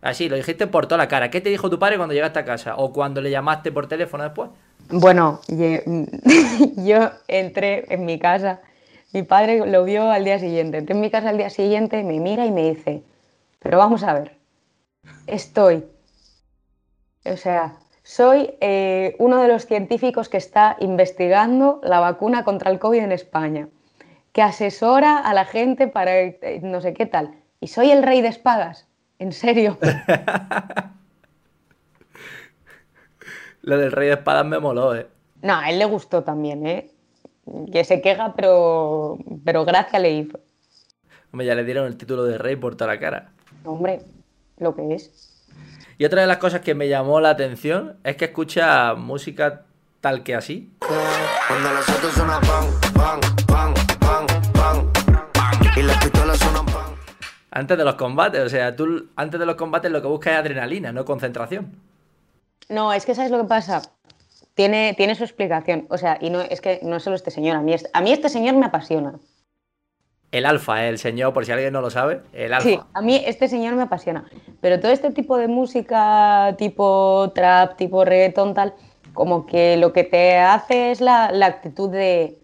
Así, 0.00 0.28
lo 0.28 0.36
dijiste 0.36 0.66
por 0.66 0.86
toda 0.86 0.98
la 0.98 1.08
cara. 1.08 1.30
¿Qué 1.30 1.40
te 1.40 1.48
dijo 1.48 1.70
tu 1.70 1.78
padre 1.78 1.96
cuando 1.96 2.14
llegaste 2.14 2.38
a 2.38 2.44
casa? 2.44 2.76
¿O 2.76 2.92
cuando 2.92 3.20
le 3.20 3.30
llamaste 3.30 3.72
por 3.72 3.88
teléfono 3.88 4.22
después? 4.22 4.50
Bueno, 4.90 5.40
yo 6.76 7.10
entré 7.26 7.84
en 7.92 8.04
mi 8.04 8.18
casa 8.18 8.60
mi 9.12 9.22
padre 9.22 9.66
lo 9.66 9.84
vio 9.84 10.10
al 10.10 10.24
día 10.24 10.38
siguiente. 10.38 10.78
Entré 10.78 10.94
en 10.94 11.00
mi 11.00 11.10
casa 11.10 11.30
al 11.30 11.38
día 11.38 11.50
siguiente, 11.50 12.02
me 12.04 12.20
mira 12.20 12.44
y 12.46 12.50
me 12.50 12.70
dice, 12.70 13.02
pero 13.58 13.78
vamos 13.78 14.02
a 14.02 14.12
ver, 14.12 14.36
estoy, 15.26 15.84
o 17.24 17.36
sea, 17.36 17.76
soy 18.02 18.54
eh, 18.60 19.16
uno 19.18 19.40
de 19.42 19.48
los 19.48 19.66
científicos 19.66 20.28
que 20.28 20.36
está 20.36 20.76
investigando 20.80 21.80
la 21.82 22.00
vacuna 22.00 22.44
contra 22.44 22.70
el 22.70 22.78
COVID 22.78 23.00
en 23.00 23.12
España, 23.12 23.68
que 24.32 24.42
asesora 24.42 25.18
a 25.18 25.34
la 25.34 25.44
gente 25.44 25.88
para 25.88 26.18
eh, 26.20 26.60
no 26.62 26.80
sé 26.80 26.94
qué 26.94 27.06
tal. 27.06 27.34
Y 27.60 27.68
soy 27.68 27.90
el 27.90 28.02
rey 28.02 28.20
de 28.22 28.28
espadas, 28.28 28.86
en 29.18 29.32
serio. 29.32 29.78
Lo 33.62 33.76
del 33.76 33.92
rey 33.92 34.08
de 34.08 34.14
espadas 34.14 34.46
me 34.46 34.58
moló, 34.58 34.94
¿eh? 34.94 35.08
No, 35.42 35.56
a 35.56 35.70
él 35.70 35.78
le 35.78 35.84
gustó 35.84 36.22
también, 36.24 36.66
¿eh? 36.66 36.90
que 37.72 37.84
se 37.84 38.00
queja, 38.00 38.34
pero, 38.34 39.18
pero 39.44 39.64
gracia 39.64 39.98
le 39.98 40.10
hizo. 40.12 40.40
Hombre, 41.32 41.46
ya 41.46 41.54
le 41.54 41.64
dieron 41.64 41.86
el 41.86 41.96
título 41.96 42.24
de 42.24 42.38
rey 42.38 42.56
por 42.56 42.76
toda 42.76 42.94
la 42.94 43.00
cara. 43.00 43.30
Hombre, 43.64 44.00
lo 44.58 44.74
que 44.74 44.94
es. 44.94 45.46
Y 45.98 46.04
otra 46.04 46.20
de 46.22 46.26
las 46.26 46.38
cosas 46.38 46.60
que 46.60 46.74
me 46.74 46.88
llamó 46.88 47.20
la 47.20 47.30
atención 47.30 47.96
es 48.04 48.16
que 48.16 48.26
escucha 48.26 48.94
música 48.94 49.64
tal 50.00 50.22
que 50.22 50.34
así. 50.34 50.72
Antes 57.58 57.76
de 57.76 57.84
los 57.84 57.96
combates, 57.96 58.40
o 58.40 58.48
sea, 58.48 58.76
tú 58.76 59.08
antes 59.16 59.40
de 59.40 59.46
los 59.46 59.56
combates 59.56 59.90
lo 59.90 60.00
que 60.00 60.08
buscas 60.08 60.34
es 60.34 60.38
adrenalina, 60.38 60.92
no 60.92 61.04
concentración. 61.04 61.76
No, 62.68 62.92
es 62.92 63.04
que 63.04 63.14
sabes 63.14 63.30
lo 63.30 63.38
que 63.38 63.48
pasa 63.48 63.82
tiene, 64.58 64.94
tiene 64.96 65.14
su 65.14 65.22
explicación. 65.22 65.86
O 65.88 65.98
sea, 65.98 66.18
y 66.20 66.30
no 66.30 66.40
es 66.40 66.60
que 66.60 66.80
no 66.82 66.96
es 66.96 67.04
solo 67.04 67.14
este 67.14 67.30
señor, 67.30 67.56
a 67.56 67.60
mí, 67.60 67.74
a 67.92 68.00
mí 68.00 68.12
este 68.12 68.28
señor 68.28 68.56
me 68.56 68.66
apasiona. 68.66 69.14
El 70.32 70.46
alfa, 70.46 70.84
¿eh? 70.84 70.88
el 70.88 70.98
señor, 70.98 71.32
por 71.32 71.46
si 71.46 71.52
alguien 71.52 71.72
no 71.72 71.80
lo 71.80 71.90
sabe, 71.90 72.22
el 72.32 72.52
alfa. 72.52 72.68
Sí, 72.68 72.80
a 72.92 73.00
mí 73.00 73.22
este 73.24 73.46
señor 73.46 73.74
me 73.76 73.82
apasiona. 73.82 74.24
Pero 74.60 74.80
todo 74.80 74.90
este 74.90 75.10
tipo 75.10 75.36
de 75.36 75.46
música, 75.46 76.56
tipo 76.58 77.30
trap, 77.36 77.76
tipo 77.76 78.04
reggaeton, 78.04 78.52
tal, 78.54 78.74
como 79.14 79.46
que 79.46 79.76
lo 79.76 79.92
que 79.92 80.02
te 80.02 80.38
hace 80.38 80.90
es 80.90 81.00
la, 81.00 81.30
la 81.30 81.46
actitud 81.46 81.90
de 81.90 82.38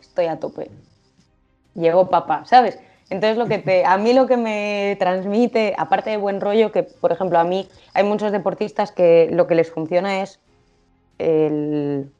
estoy 0.00 0.26
a 0.26 0.38
tope. 0.38 0.70
Llegó 1.74 2.10
papá, 2.10 2.44
¿sabes? 2.44 2.78
Entonces 3.10 3.36
lo 3.36 3.46
que 3.46 3.58
te, 3.58 3.84
a 3.84 3.98
mí 3.98 4.12
lo 4.14 4.26
que 4.26 4.36
me 4.36 4.96
transmite, 4.98 5.74
aparte 5.76 6.10
de 6.10 6.16
buen 6.16 6.40
rollo, 6.40 6.72
que 6.72 6.82
por 6.82 7.12
ejemplo 7.12 7.38
a 7.38 7.44
mí 7.44 7.68
hay 7.92 8.04
muchos 8.04 8.32
deportistas 8.32 8.92
que 8.92 9.28
lo 9.30 9.46
que 9.46 9.54
les 9.54 9.70
funciona 9.70 10.22
es 10.22 10.40
el 11.18 12.10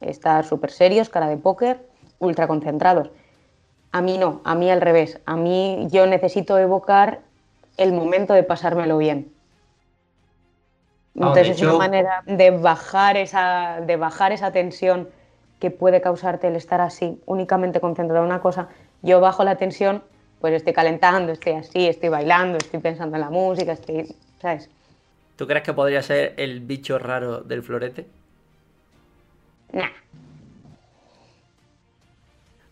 estar 0.00 0.44
súper 0.44 0.70
serios, 0.70 1.08
cara 1.08 1.28
de 1.28 1.36
póker, 1.36 1.86
ultra 2.18 2.46
concentrados. 2.46 3.10
A 3.92 4.00
mí 4.00 4.18
no, 4.18 4.40
a 4.44 4.54
mí 4.54 4.70
al 4.70 4.80
revés. 4.80 5.20
A 5.26 5.36
mí 5.36 5.86
yo 5.90 6.06
necesito 6.06 6.58
evocar 6.58 7.20
el 7.76 7.92
momento 7.92 8.34
de 8.34 8.42
pasármelo 8.42 8.98
bien. 8.98 9.32
Entonces 11.14 11.50
es 11.50 11.62
una 11.62 11.74
manera 11.74 12.22
de 12.26 12.50
bajar, 12.50 13.16
esa, 13.16 13.80
de 13.80 13.96
bajar 13.96 14.32
esa 14.32 14.50
tensión 14.50 15.08
que 15.60 15.70
puede 15.70 16.00
causarte 16.00 16.48
el 16.48 16.56
estar 16.56 16.80
así, 16.80 17.20
únicamente 17.24 17.80
concentrado 17.80 18.24
en 18.24 18.30
una 18.30 18.40
cosa. 18.40 18.68
Yo 19.04 19.20
bajo 19.20 19.44
la 19.44 19.56
tensión, 19.56 20.02
pues 20.40 20.54
estoy 20.54 20.72
calentando, 20.72 21.30
estoy 21.30 21.52
así, 21.52 21.86
estoy 21.86 22.08
bailando, 22.08 22.56
estoy 22.56 22.80
pensando 22.80 23.16
en 23.16 23.20
la 23.20 23.28
música, 23.28 23.72
estoy, 23.72 24.16
¿sabes? 24.40 24.70
¿Tú 25.36 25.46
crees 25.46 25.62
que 25.62 25.74
podría 25.74 26.00
ser 26.00 26.32
el 26.38 26.60
bicho 26.60 26.98
raro 26.98 27.42
del 27.42 27.62
florete? 27.62 28.06
Nah. 29.72 29.90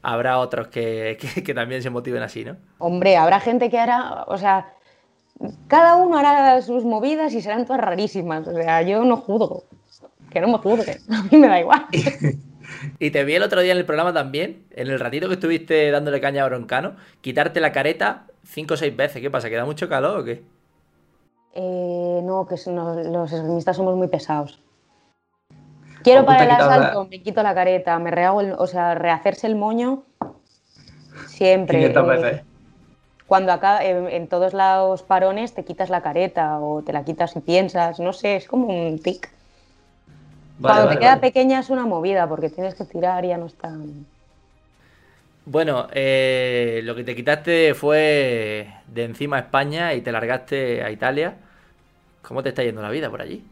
Habrá 0.01 0.39
otros 0.39 0.69
que, 0.69 1.19
también 1.55 1.83
se 1.83 1.91
motiven 1.91 2.23
así, 2.23 2.47
¿no? 2.47 2.57
Hombre, 2.79 3.19
habrá 3.19 3.39
gente 3.39 3.69
que 3.69 3.79
hará, 3.79 4.25
o 4.27 4.39
sea, 4.39 4.73
cada 5.69 5.97
uno 5.97 6.17
hará 6.17 6.63
sus 6.63 6.83
movidas 6.83 7.35
y 7.35 7.43
serán 7.43 7.67
todas 7.67 7.83
rarísimas. 7.83 8.49
O 8.49 8.55
sea, 8.55 8.81
yo 8.83 9.05
no 9.05 9.19
juzgo. 9.19 9.65
Que 10.31 10.41
no 10.41 10.49
me 10.49 10.57
juzgue. 10.59 10.99
A 11.11 11.23
mí 11.25 11.37
me 11.37 11.49
da 11.49 11.61
igual. 11.61 11.87
y 12.99 13.11
te 13.11 13.25
vi 13.25 13.35
el 13.35 13.43
otro 13.43 13.61
día 13.61 13.73
en 13.73 13.79
el 13.79 13.85
programa 13.85 14.13
también, 14.13 14.65
en 14.71 14.89
el 14.89 14.99
ratito 14.99 15.29
que 15.29 15.35
estuviste 15.35 15.91
dándole 15.91 16.21
caña 16.21 16.45
a 16.45 16.49
Broncano, 16.49 16.97
quitarte 17.21 17.61
la 17.61 17.73
careta 17.73 18.27
cinco 18.45 18.75
o 18.75 18.77
seis 18.77 18.95
veces. 18.97 19.21
¿Qué 19.21 19.31
pasa? 19.31 19.49
¿Queda 19.51 19.65
mucho 19.65 19.89
calor 19.89 20.21
o 20.21 20.25
qué? 20.25 20.43
Eh, 21.55 22.21
no, 22.23 22.47
que 22.47 22.57
los 22.67 23.33
esgrimistas 23.33 23.77
somos 23.77 23.97
muy 23.97 24.09
pesados. 24.09 24.61
Quiero 26.03 26.25
para 26.25 26.45
el 26.45 26.51
asalto, 26.51 27.07
me 27.09 27.23
quito 27.23 27.43
la 27.43 27.55
careta, 27.55 27.99
me 27.99 28.11
rehago, 28.11 28.41
o 28.59 28.67
sea, 28.67 28.95
rehacerse 28.95 29.47
el 29.47 29.55
moño 29.55 30.03
siempre. 31.27 31.87
Eh, 31.87 32.43
cuando 33.27 33.53
acá 33.53 33.83
en, 33.85 34.29
todos 34.29 34.53
los 34.53 35.03
parones 35.03 35.55
te 35.55 35.65
quitas 35.65 35.91
la 35.91 36.03
careta 36.03 36.59
o 36.59 36.83
te 36.83 36.93
la 36.93 37.05
quitas 37.05 37.35
y 37.37 37.41
piensas, 37.41 38.01
no 38.01 38.13
sé, 38.13 38.37
es 38.37 38.47
como 38.47 38.67
un 38.67 38.99
tic. 38.99 39.32
Cuando 40.63 40.89
te 40.89 40.99
queda 40.99 41.21
pequeña 41.21 41.61
es 41.61 41.71
una 41.71 41.87
movida 41.87 42.29
porque 42.29 42.49
tienes 42.49 42.75
que 42.75 42.85
tirar 42.85 43.25
y 43.25 43.29
ya 43.29 43.39
no 43.39 43.47
está. 43.47 43.71
Bueno, 45.45 45.89
eh, 45.93 46.81
lo 46.85 46.95
que 46.95 47.05
te 47.05 47.17
quitaste 47.17 47.75
fue 47.75 48.69
de 48.87 49.05
encima 49.05 49.37
a 49.37 49.41
España 49.41 49.93
y 49.95 50.01
te 50.01 50.13
largaste 50.13 50.85
a 50.85 50.91
Italia. 50.91 51.35
¿Cómo 52.23 52.43
te 52.43 52.51
está 52.51 52.63
yendo 52.63 52.81
la 52.81 52.91
vida 52.91 53.11
por 53.11 53.21
allí? 53.21 53.43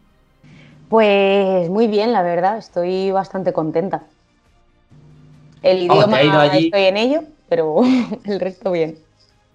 Pues 0.88 1.68
muy 1.68 1.88
bien, 1.88 2.12
la 2.12 2.22
verdad, 2.22 2.58
estoy 2.58 3.10
bastante 3.10 3.52
contenta. 3.52 4.02
El 5.62 5.82
idioma 5.82 6.46
estoy 6.46 6.84
en 6.84 6.96
ello, 6.96 7.22
pero 7.48 7.82
el 8.24 8.40
resto 8.40 8.72
bien. 8.72 8.98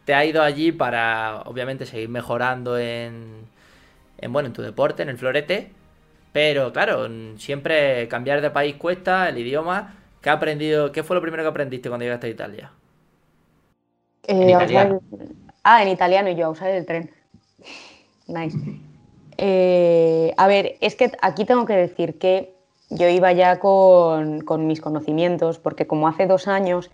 Te 0.05 0.13
ha 0.13 0.23
ido 0.23 0.43
allí 0.43 0.71
para, 0.71 1.41
obviamente, 1.45 1.85
seguir 1.85 2.09
mejorando 2.09 2.77
en, 2.77 3.47
en, 4.19 4.33
bueno, 4.33 4.47
en 4.47 4.53
tu 4.53 4.61
deporte, 4.61 5.03
en 5.03 5.09
el 5.09 5.17
florete. 5.17 5.71
Pero 6.35 6.73
claro, 6.73 7.07
siempre 7.37 8.09
cambiar 8.09 8.41
de 8.41 8.49
país 8.49 8.75
cuesta, 8.75 9.29
el 9.29 9.37
idioma 9.37 9.95
¿Qué 10.21 10.29
aprendido? 10.29 10.91
¿Qué 10.91 11.01
fue 11.01 11.15
lo 11.15 11.21
primero 11.21 11.43
que 11.43 11.47
aprendiste 11.47 11.87
cuando 11.87 12.03
llegaste 12.03 12.27
a 12.27 12.29
Italia? 12.29 12.71
Eh, 14.27 14.53
ah, 15.63 15.81
en 15.81 15.87
italiano 15.87 16.29
y 16.29 16.35
yo, 16.35 16.47
a 16.47 16.49
usar 16.49 16.71
el 16.71 16.85
tren. 16.85 17.09
Nice. 18.27 18.57
Eh, 19.37 20.33
a 20.35 20.47
ver, 20.47 20.75
es 20.81 20.97
que 20.97 21.09
aquí 21.21 21.45
tengo 21.45 21.65
que 21.65 21.77
decir 21.77 22.19
que 22.19 22.53
yo 22.89 23.07
iba 23.07 23.31
ya 23.31 23.59
con, 23.59 24.41
con, 24.41 24.67
mis 24.67 24.81
conocimientos, 24.81 25.57
porque 25.57 25.87
como 25.87 26.09
hace 26.09 26.25
dos 26.25 26.49
años 26.49 26.91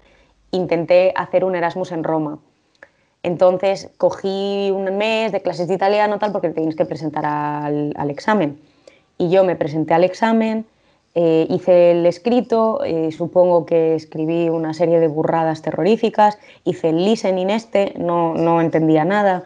intenté 0.51 1.13
hacer 1.15 1.45
un 1.45 1.56
Erasmus 1.56 1.93
en 1.93 2.04
Roma. 2.04 2.38
Entonces 3.23 3.89
cogí 3.97 4.69
un 4.71 4.97
mes 4.97 5.32
de 5.32 5.41
clases 5.41 5.67
de 5.67 5.73
italiano 5.73 6.19
tal 6.19 6.32
porque 6.32 6.49
tenías 6.49 6.75
que 6.75 6.86
presentar 6.86 7.25
al, 7.25 7.93
al 7.95 8.10
examen. 8.12 8.60
Y 9.21 9.29
yo 9.29 9.43
me 9.43 9.55
presenté 9.55 9.93
al 9.93 10.03
examen, 10.03 10.65
eh, 11.13 11.45
hice 11.47 11.91
el 11.91 12.07
escrito, 12.07 12.84
eh, 12.84 13.12
supongo 13.12 13.67
que 13.67 13.93
escribí 13.93 14.49
una 14.49 14.73
serie 14.73 14.99
de 14.99 15.07
burradas 15.07 15.62
terroríficas, 15.62 16.39
hice 16.63 16.89
el 16.89 17.05
listening 17.05 17.51
este, 17.51 17.93
no, 17.99 18.34
no 18.34 18.62
entendía 18.62 19.05
nada, 19.05 19.43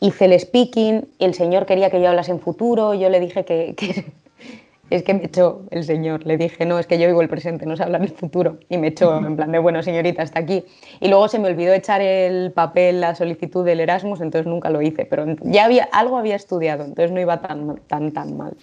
hice 0.00 0.24
el 0.24 0.40
speaking, 0.40 1.06
el 1.20 1.34
señor 1.34 1.66
quería 1.66 1.88
que 1.88 2.00
yo 2.00 2.08
hablase 2.08 2.32
en 2.32 2.40
futuro, 2.40 2.94
yo 2.94 3.08
le 3.08 3.20
dije 3.20 3.44
que, 3.44 3.76
que 3.76 4.06
es 4.90 5.04
que 5.04 5.14
me 5.14 5.26
echó 5.26 5.60
el 5.70 5.84
señor, 5.84 6.26
le 6.26 6.36
dije, 6.36 6.66
no, 6.66 6.80
es 6.80 6.88
que 6.88 6.98
yo 6.98 7.06
vivo 7.06 7.22
el 7.22 7.28
presente, 7.28 7.64
no 7.64 7.76
sé 7.76 7.84
hablar 7.84 8.02
el 8.02 8.08
futuro, 8.08 8.58
y 8.68 8.76
me 8.76 8.88
echó 8.88 9.18
en 9.18 9.36
plan 9.36 9.52
de, 9.52 9.60
bueno, 9.60 9.84
señorita, 9.84 10.24
hasta 10.24 10.40
aquí. 10.40 10.64
Y 10.98 11.06
luego 11.06 11.28
se 11.28 11.38
me 11.38 11.46
olvidó 11.46 11.74
echar 11.74 12.00
el 12.00 12.50
papel, 12.50 13.00
la 13.00 13.14
solicitud 13.14 13.64
del 13.64 13.78
Erasmus, 13.78 14.20
entonces 14.20 14.48
nunca 14.48 14.68
lo 14.68 14.82
hice, 14.82 15.04
pero 15.04 15.26
ya 15.42 15.66
había, 15.66 15.84
algo 15.92 16.18
había 16.18 16.34
estudiado, 16.34 16.82
entonces 16.82 17.12
no 17.12 17.20
iba 17.20 17.40
tan, 17.40 17.76
tan, 17.86 18.10
tan 18.10 18.36
mal. 18.36 18.56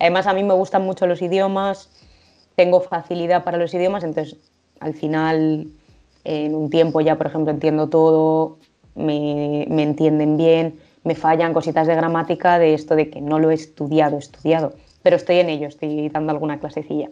Además, 0.00 0.26
a 0.26 0.32
mí 0.32 0.42
me 0.42 0.54
gustan 0.54 0.82
mucho 0.82 1.06
los 1.06 1.22
idiomas, 1.22 1.88
tengo 2.56 2.80
facilidad 2.80 3.44
para 3.44 3.58
los 3.58 3.72
idiomas, 3.72 4.02
entonces 4.02 4.36
al 4.80 4.94
final, 4.94 5.68
en 6.24 6.54
un 6.54 6.70
tiempo 6.70 7.00
ya, 7.00 7.16
por 7.16 7.28
ejemplo, 7.28 7.52
entiendo 7.52 7.88
todo, 7.88 8.58
me, 8.96 9.66
me 9.68 9.84
entienden 9.84 10.36
bien, 10.36 10.80
me 11.04 11.14
fallan 11.14 11.54
cositas 11.54 11.86
de 11.86 11.94
gramática 11.94 12.58
de 12.58 12.74
esto 12.74 12.96
de 12.96 13.10
que 13.10 13.20
no 13.20 13.38
lo 13.38 13.50
he 13.50 13.54
estudiado, 13.54 14.18
estudiado 14.18 14.72
pero 15.02 15.16
estoy 15.16 15.38
en 15.38 15.48
ello, 15.48 15.68
estoy 15.68 16.08
dando 16.08 16.32
alguna 16.32 16.58
clasecilla. 16.58 17.08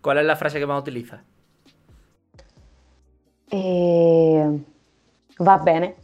¿Cuál 0.00 0.18
es 0.18 0.24
la 0.24 0.36
frase 0.36 0.58
que 0.58 0.66
más 0.66 0.80
utilizas? 0.80 1.20
Eh, 3.50 4.60
va 5.40 5.58
bene. 5.58 5.94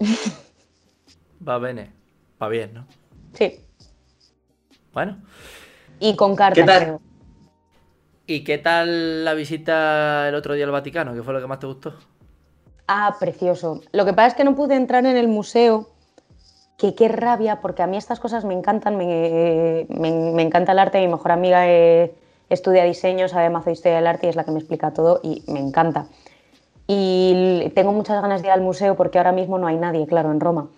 Va 1.46 1.58
bene. 1.58 1.90
Va 2.40 2.48
bien, 2.48 2.74
¿no? 2.74 2.86
Sí. 3.34 3.60
Bueno. 4.92 5.16
Y 6.00 6.16
con 6.16 6.34
cartas, 6.34 6.66
creo. 6.66 7.00
¿Y 8.26 8.44
qué 8.44 8.58
tal 8.58 9.24
la 9.24 9.34
visita 9.34 10.28
el 10.28 10.34
otro 10.34 10.54
día 10.54 10.64
al 10.64 10.70
Vaticano? 10.70 11.14
¿Qué 11.14 11.22
fue 11.22 11.32
lo 11.34 11.40
que 11.40 11.46
más 11.46 11.58
te 11.58 11.66
gustó? 11.66 11.94
Ah, 12.86 13.16
precioso. 13.20 13.80
Lo 13.92 14.04
que 14.04 14.12
pasa 14.12 14.28
es 14.28 14.34
que 14.34 14.44
no 14.44 14.56
pude 14.56 14.74
entrar 14.74 15.06
en 15.06 15.16
el 15.16 15.28
museo, 15.28 15.88
que 16.78 16.94
qué 16.94 17.08
rabia, 17.08 17.60
porque 17.60 17.82
a 17.82 17.86
mí 17.86 17.96
estas 17.96 18.20
cosas 18.20 18.44
me 18.44 18.54
encantan, 18.54 18.96
me, 18.96 19.86
me- 19.90 20.32
me 20.32 20.42
encanta 20.42 20.72
el 20.72 20.78
arte, 20.78 21.00
mi 21.00 21.08
mejor 21.08 21.32
amiga 21.32 21.68
eh, 21.68 22.14
estudia 22.50 22.84
diseño, 22.84 23.28
sabe 23.28 23.50
mazo 23.50 23.66
de 23.66 23.72
historia 23.72 23.96
del 23.96 24.06
arte 24.06 24.26
y 24.26 24.30
es 24.30 24.36
la 24.36 24.44
que 24.44 24.52
me 24.52 24.58
explica 24.60 24.92
todo 24.92 25.20
y 25.22 25.44
me 25.48 25.60
encanta. 25.60 26.06
Y 26.86 27.70
tengo 27.74 27.92
muchas 27.92 28.22
ganas 28.22 28.42
de 28.42 28.48
ir 28.48 28.52
al 28.52 28.62
museo 28.62 28.96
porque 28.96 29.18
ahora 29.18 29.32
mismo 29.32 29.58
no 29.58 29.66
hay 29.68 29.76
nadie, 29.76 30.06
claro, 30.06 30.32
en 30.32 30.40
Roma. 30.40 30.68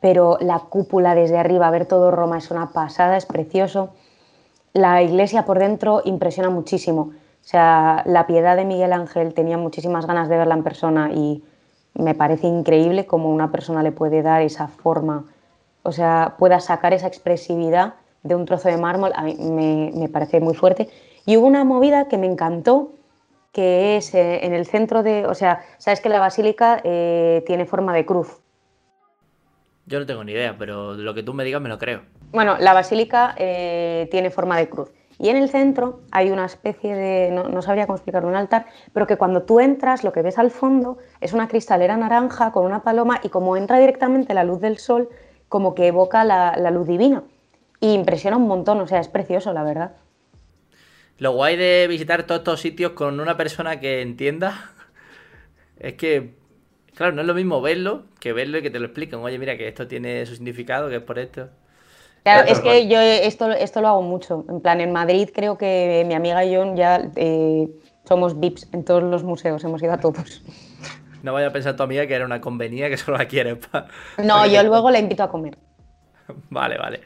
Pero 0.00 0.38
la 0.40 0.60
cúpula 0.60 1.14
desde 1.14 1.38
arriba, 1.38 1.70
ver 1.70 1.86
todo 1.86 2.10
Roma 2.10 2.38
es 2.38 2.50
una 2.50 2.72
pasada, 2.72 3.16
es 3.16 3.26
precioso. 3.26 3.90
La 4.72 5.02
iglesia 5.02 5.44
por 5.44 5.58
dentro 5.58 6.02
impresiona 6.04 6.50
muchísimo. 6.50 7.12
O 7.40 7.50
sea, 7.50 8.02
la 8.06 8.26
piedad 8.26 8.56
de 8.56 8.64
Miguel 8.64 8.92
Ángel 8.92 9.34
tenía 9.34 9.56
muchísimas 9.56 10.06
ganas 10.06 10.28
de 10.28 10.36
verla 10.36 10.54
en 10.54 10.62
persona 10.62 11.10
y 11.12 11.42
me 11.94 12.14
parece 12.14 12.46
increíble 12.46 13.06
cómo 13.06 13.30
una 13.30 13.50
persona 13.50 13.82
le 13.82 13.92
puede 13.92 14.22
dar 14.22 14.42
esa 14.42 14.68
forma, 14.68 15.24
o 15.82 15.92
sea, 15.92 16.34
pueda 16.38 16.60
sacar 16.60 16.92
esa 16.92 17.08
expresividad 17.08 17.94
de 18.22 18.34
un 18.34 18.44
trozo 18.44 18.68
de 18.68 18.76
mármol, 18.76 19.12
a 19.14 19.22
mí 19.22 19.36
me, 19.38 19.90
me 19.94 20.08
parece 20.08 20.40
muy 20.40 20.54
fuerte. 20.54 20.88
Y 21.26 21.36
hubo 21.36 21.46
una 21.46 21.64
movida 21.64 22.08
que 22.08 22.18
me 22.18 22.26
encantó, 22.26 22.90
que 23.52 23.96
es 23.96 24.14
eh, 24.14 24.44
en 24.44 24.54
el 24.54 24.66
centro 24.66 25.02
de, 25.02 25.26
o 25.26 25.34
sea, 25.34 25.62
sabes 25.78 26.00
que 26.00 26.08
la 26.08 26.20
basílica 26.20 26.80
eh, 26.84 27.42
tiene 27.46 27.66
forma 27.66 27.94
de 27.94 28.06
cruz. 28.06 28.28
Yo 29.88 29.98
no 29.98 30.06
tengo 30.06 30.22
ni 30.22 30.32
idea, 30.32 30.54
pero 30.58 30.92
lo 30.94 31.14
que 31.14 31.22
tú 31.22 31.32
me 31.32 31.44
digas 31.44 31.62
me 31.62 31.70
lo 31.70 31.78
creo. 31.78 32.02
Bueno, 32.30 32.58
la 32.58 32.74
basílica 32.74 33.34
eh, 33.38 34.06
tiene 34.10 34.30
forma 34.30 34.58
de 34.58 34.68
cruz. 34.68 34.90
Y 35.18 35.30
en 35.30 35.36
el 35.36 35.48
centro 35.48 36.00
hay 36.10 36.30
una 36.30 36.44
especie 36.44 36.94
de, 36.94 37.30
no, 37.32 37.44
no 37.44 37.62
sabría 37.62 37.86
cómo 37.86 37.96
explicar, 37.96 38.24
un 38.26 38.36
altar, 38.36 38.66
pero 38.92 39.06
que 39.06 39.16
cuando 39.16 39.42
tú 39.42 39.60
entras, 39.60 40.04
lo 40.04 40.12
que 40.12 40.20
ves 40.20 40.38
al 40.38 40.50
fondo 40.50 40.98
es 41.22 41.32
una 41.32 41.48
cristalera 41.48 41.96
naranja 41.96 42.52
con 42.52 42.66
una 42.66 42.82
paloma 42.82 43.18
y 43.22 43.30
como 43.30 43.56
entra 43.56 43.78
directamente 43.78 44.34
la 44.34 44.44
luz 44.44 44.60
del 44.60 44.78
sol, 44.78 45.08
como 45.48 45.74
que 45.74 45.86
evoca 45.86 46.22
la, 46.22 46.54
la 46.58 46.70
luz 46.70 46.86
divina. 46.86 47.24
Y 47.80 47.94
impresiona 47.94 48.36
un 48.36 48.46
montón, 48.46 48.80
o 48.80 48.86
sea, 48.86 49.00
es 49.00 49.08
precioso, 49.08 49.54
la 49.54 49.64
verdad. 49.64 49.96
Lo 51.16 51.32
guay 51.32 51.56
de 51.56 51.86
visitar 51.88 52.24
todos 52.24 52.40
estos 52.40 52.60
sitios 52.60 52.92
con 52.92 53.18
una 53.18 53.36
persona 53.38 53.80
que 53.80 54.02
entienda 54.02 54.70
es 55.78 55.94
que, 55.94 56.37
claro, 56.98 57.12
no 57.14 57.22
es 57.22 57.26
lo 57.26 57.32
mismo 57.34 57.62
verlo 57.62 58.02
que 58.20 58.32
verlo 58.34 58.58
y 58.58 58.62
que 58.62 58.70
te 58.70 58.78
lo 58.78 58.86
expliquen. 58.86 59.20
Oye, 59.20 59.38
mira 59.38 59.56
que 59.56 59.66
esto 59.66 59.86
tiene 59.86 60.26
su 60.26 60.34
significado, 60.34 60.90
que 60.90 60.96
es 60.96 61.02
por 61.02 61.18
esto. 61.18 61.48
Claro, 62.24 62.46
es 62.46 62.58
que 62.60 62.88
yo 62.88 63.00
esto, 63.00 63.50
esto 63.52 63.80
lo 63.80 63.88
hago 63.88 64.02
mucho. 64.02 64.44
En 64.50 64.60
plan, 64.60 64.80
en 64.82 64.92
Madrid 64.92 65.30
creo 65.32 65.56
que 65.56 66.04
mi 66.06 66.12
amiga 66.14 66.44
y 66.44 66.52
yo 66.52 66.74
ya 66.74 67.00
eh, 67.16 67.68
somos 68.04 68.38
VIPs 68.38 68.68
en 68.72 68.84
todos 68.84 69.02
los 69.02 69.24
museos, 69.24 69.64
hemos 69.64 69.82
ido 69.82 69.92
a 69.92 69.98
todos. 69.98 70.42
No 71.22 71.32
vaya 71.32 71.46
a 71.46 71.52
pensar 71.52 71.74
tu 71.76 71.82
amiga 71.82 72.06
que 72.06 72.14
era 72.14 72.26
una 72.26 72.40
convenía 72.40 72.88
que 72.90 72.96
solo 72.96 73.16
la 73.16 73.26
quieres 73.26 73.56
pa- 73.66 73.86
No, 74.18 74.44
yo 74.46 74.62
luego 74.62 74.90
la 74.90 74.98
invito 74.98 75.22
a 75.22 75.30
comer. 75.30 75.56
Vale, 76.50 76.76
vale. 76.76 77.00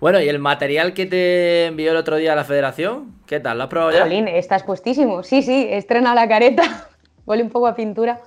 Bueno, 0.00 0.20
¿y 0.20 0.28
el 0.28 0.38
material 0.38 0.94
que 0.94 1.06
te 1.06 1.66
envió 1.66 1.90
el 1.92 1.96
otro 1.96 2.16
día 2.16 2.32
a 2.32 2.36
la 2.36 2.44
federación? 2.44 3.14
¿Qué 3.26 3.40
tal? 3.40 3.58
¿Lo 3.58 3.64
has 3.64 3.70
probado 3.70 3.92
ya? 3.92 4.02
Jolín, 4.02 4.28
estás 4.28 4.62
puestísimo. 4.62 5.22
Sí, 5.22 5.42
sí, 5.42 5.66
estrena 5.70 6.14
la 6.14 6.28
careta. 6.28 6.88
Huele 7.26 7.42
un 7.42 7.50
poco 7.50 7.66
a 7.66 7.74
pintura. 7.74 8.20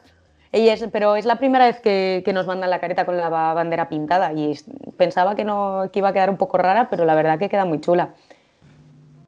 Y 0.53 0.67
es, 0.67 0.85
pero 0.91 1.15
es 1.15 1.25
la 1.25 1.37
primera 1.37 1.65
vez 1.65 1.79
que, 1.79 2.21
que 2.25 2.33
nos 2.33 2.45
mandan 2.45 2.69
la 2.69 2.79
careta 2.79 3.05
con 3.05 3.15
la 3.17 3.29
ba- 3.29 3.53
bandera 3.53 3.87
pintada. 3.87 4.33
Y 4.33 4.59
pensaba 4.97 5.35
que, 5.35 5.45
no, 5.45 5.89
que 5.93 5.99
iba 5.99 6.09
a 6.09 6.13
quedar 6.13 6.29
un 6.29 6.37
poco 6.37 6.57
rara, 6.57 6.89
pero 6.89 7.05
la 7.05 7.15
verdad 7.15 7.39
que 7.39 7.47
queda 7.49 7.63
muy 7.65 7.79
chula. 7.79 8.09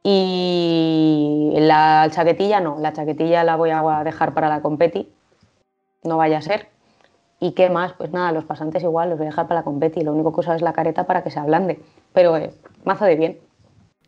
Y 0.04 1.54
la 1.60 2.08
chaquetilla 2.12 2.60
no, 2.60 2.78
la 2.80 2.92
chaquetilla 2.92 3.44
la 3.46 3.56
voy 3.56 3.70
a 3.70 4.04
dejar 4.04 4.34
para 4.34 4.50
la 4.50 4.62
competi. 4.62 5.10
No 6.04 6.18
vaya 6.18 6.40
a 6.40 6.42
ser. 6.42 6.68
¿Y 7.40 7.54
qué 7.54 7.70
más? 7.70 7.94
Pues 7.94 8.12
nada, 8.12 8.32
los 8.34 8.44
pasantes 8.44 8.84
igual 8.84 9.10
los 9.10 9.18
voy 9.18 9.28
a 9.28 9.30
dejar 9.30 9.48
para 9.48 9.62
la 9.62 9.64
competi. 9.64 10.02
Lo 10.02 10.14
único 10.14 10.34
que 10.34 10.42
uso 10.42 10.54
es 10.54 10.62
la 10.62 10.74
careta 10.74 11.06
para 11.06 11.24
que 11.24 11.32
se 11.32 11.40
ablande. 11.40 11.80
Pero 12.14 12.36
eh, 12.36 12.52
mazo 12.84 13.06
de 13.06 13.16
bien. 13.16 13.38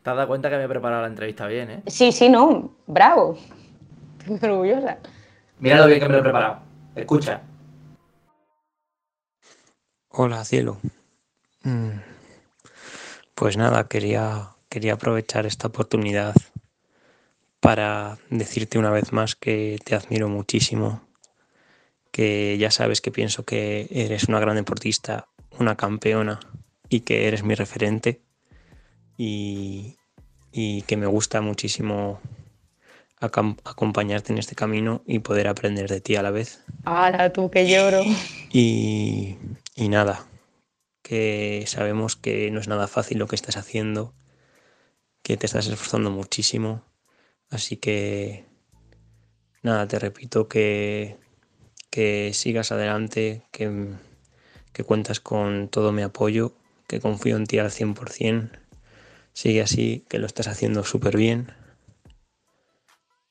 Te 0.03 0.09
has 0.09 0.15
dado 0.17 0.27
cuenta 0.27 0.49
que 0.49 0.57
me 0.57 0.65
he 0.65 0.67
preparado 0.69 1.01
la 1.01 1.07
entrevista 1.07 1.47
bien, 1.47 1.71
¿eh? 1.71 1.81
Sí, 1.87 2.11
sí, 2.11 2.27
no, 2.29 2.71
bravo. 2.87 3.35
Estoy 4.19 4.49
muy 4.49 4.71
orgullosa. 4.71 4.97
Mira 5.59 5.77
lo 5.77 5.87
bien 5.87 5.99
que 5.99 6.07
me 6.07 6.13
lo 6.13 6.19
he 6.19 6.23
preparado. 6.23 6.57
Escucha. 6.95 7.41
Hola, 10.09 10.43
cielo. 10.45 10.79
Mm, 11.63 11.99
Pues 13.35 13.57
nada, 13.57 13.87
quería, 13.89 14.55
quería 14.69 14.93
aprovechar 14.93 15.45
esta 15.45 15.67
oportunidad 15.67 16.33
para 17.59 18.17
decirte 18.29 18.77
una 18.79 18.91
vez 18.91 19.11
más 19.11 19.35
que 19.35 19.77
te 19.83 19.95
admiro 19.95 20.29
muchísimo, 20.29 21.01
que 22.11 22.57
ya 22.57 22.71
sabes 22.71 23.01
que 23.01 23.11
pienso 23.11 23.43
que 23.43 23.87
eres 23.91 24.25
una 24.29 24.39
gran 24.39 24.55
deportista, 24.55 25.27
una 25.59 25.75
campeona 25.75 26.39
y 26.87 27.01
que 27.01 27.27
eres 27.27 27.43
mi 27.43 27.55
referente 27.55 28.21
y, 29.17 29.97
y 30.53 30.83
que 30.83 30.95
me 30.95 31.07
gusta 31.07 31.41
muchísimo 31.41 32.21
acompañarte 33.25 34.31
en 34.31 34.39
este 34.39 34.55
camino 34.55 35.03
y 35.05 35.19
poder 35.19 35.47
aprender 35.47 35.89
de 35.89 36.01
ti 36.01 36.15
a 36.15 36.23
la 36.23 36.31
vez. 36.31 36.63
Ahora 36.83 37.31
tú 37.31 37.49
que 37.49 37.67
lloro. 37.67 38.03
Y, 38.51 39.37
y 39.75 39.89
nada, 39.89 40.25
que 41.01 41.65
sabemos 41.67 42.15
que 42.15 42.49
no 42.51 42.59
es 42.59 42.67
nada 42.67 42.87
fácil 42.87 43.19
lo 43.19 43.27
que 43.27 43.35
estás 43.35 43.57
haciendo, 43.57 44.13
que 45.21 45.37
te 45.37 45.45
estás 45.45 45.67
esforzando 45.67 46.09
muchísimo. 46.09 46.83
Así 47.49 47.77
que 47.77 48.45
nada, 49.61 49.87
te 49.87 49.99
repito 49.99 50.47
que, 50.47 51.17
que 51.89 52.31
sigas 52.33 52.71
adelante, 52.71 53.43
que, 53.51 53.93
que 54.73 54.83
cuentas 54.83 55.19
con 55.19 55.67
todo 55.69 55.91
mi 55.91 56.01
apoyo, 56.01 56.53
que 56.87 56.99
confío 56.99 57.35
en 57.35 57.45
ti 57.45 57.59
al 57.59 57.71
100%. 57.71 58.51
Sigue 59.33 59.61
así, 59.61 60.05
que 60.07 60.19
lo 60.19 60.27
estás 60.27 60.47
haciendo 60.47 60.83
súper 60.83 61.17
bien. 61.17 61.51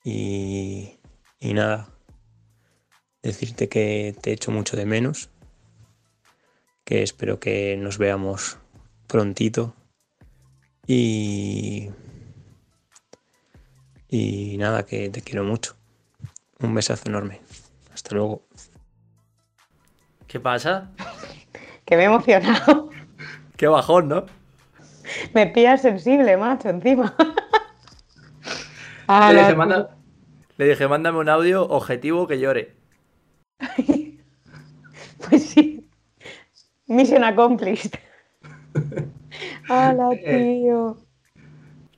Y, 0.05 0.99
y 1.39 1.53
nada, 1.53 1.89
decirte 3.21 3.67
que 3.67 4.15
te 4.21 4.31
echo 4.31 4.51
mucho 4.51 4.77
de 4.77 4.85
menos, 4.85 5.29
que 6.85 7.03
espero 7.03 7.39
que 7.39 7.75
nos 7.75 7.97
veamos 7.97 8.59
prontito 9.07 9.75
y 10.87 11.89
y 14.07 14.55
nada, 14.57 14.85
que 14.85 15.09
te 15.09 15.21
quiero 15.21 15.43
mucho. 15.43 15.75
Un 16.59 16.73
besazo 16.73 17.09
enorme. 17.09 17.41
Hasta 17.93 18.15
luego. 18.15 18.43
¿Qué 20.27 20.39
pasa? 20.39 20.91
Que 21.85 21.97
me 21.97 22.01
he 22.01 22.05
emocionado. 22.05 22.89
Qué 23.57 23.67
bajón, 23.67 24.07
¿no? 24.07 24.25
Me 25.35 25.45
pillas 25.45 25.83
sensible, 25.83 26.35
macho, 26.35 26.69
encima. 26.69 27.15
Le 29.07 29.13
Ahora 29.13 29.39
dije, 29.41 29.55
manda- 29.55 29.95
Le 30.57 30.65
dije, 30.69 30.87
mándame 30.87 31.19
un 31.19 31.29
audio 31.29 31.63
objetivo 31.67 32.27
que 32.27 32.39
llore. 32.39 32.75
Pues 35.29 35.43
sí. 35.49 35.89
Mission 36.87 37.23
accomplished. 37.23 37.93
Hola, 39.69 40.09
Eh. 40.13 40.59
tío. 40.61 40.97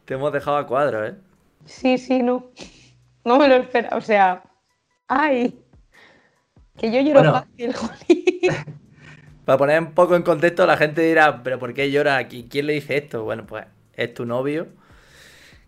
Te 0.05 0.13
hemos 0.13 0.31
dejado 0.31 0.55
a 0.57 0.65
cuadro, 0.67 1.05
¿eh? 1.05 1.15
Sí, 1.65 1.97
sí, 1.97 2.23
no. 2.23 2.45
No 3.25 3.37
me 3.37 3.49
lo 3.49 3.55
espera. 3.55 3.89
O 3.97 4.01
sea, 4.01 4.43
ay. 5.09 5.59
Que 6.77 6.89
yo 6.91 7.01
lloro 7.01 7.19
Bueno. 7.19 7.33
fácil, 7.33 7.73
jolín. 8.07 8.75
Para 9.43 9.57
poner 9.57 9.81
un 9.81 9.91
poco 9.91 10.15
en 10.15 10.23
contexto, 10.23 10.65
la 10.65 10.77
gente 10.77 11.01
dirá, 11.01 11.43
pero 11.43 11.59
¿por 11.59 11.73
qué 11.73 11.91
llora 11.91 12.15
aquí? 12.17 12.47
¿Quién 12.49 12.67
le 12.67 12.73
dice 12.73 12.95
esto? 12.97 13.23
Bueno, 13.23 13.45
pues 13.45 13.65
es 13.93 14.13
tu 14.13 14.25
novio, 14.25 14.67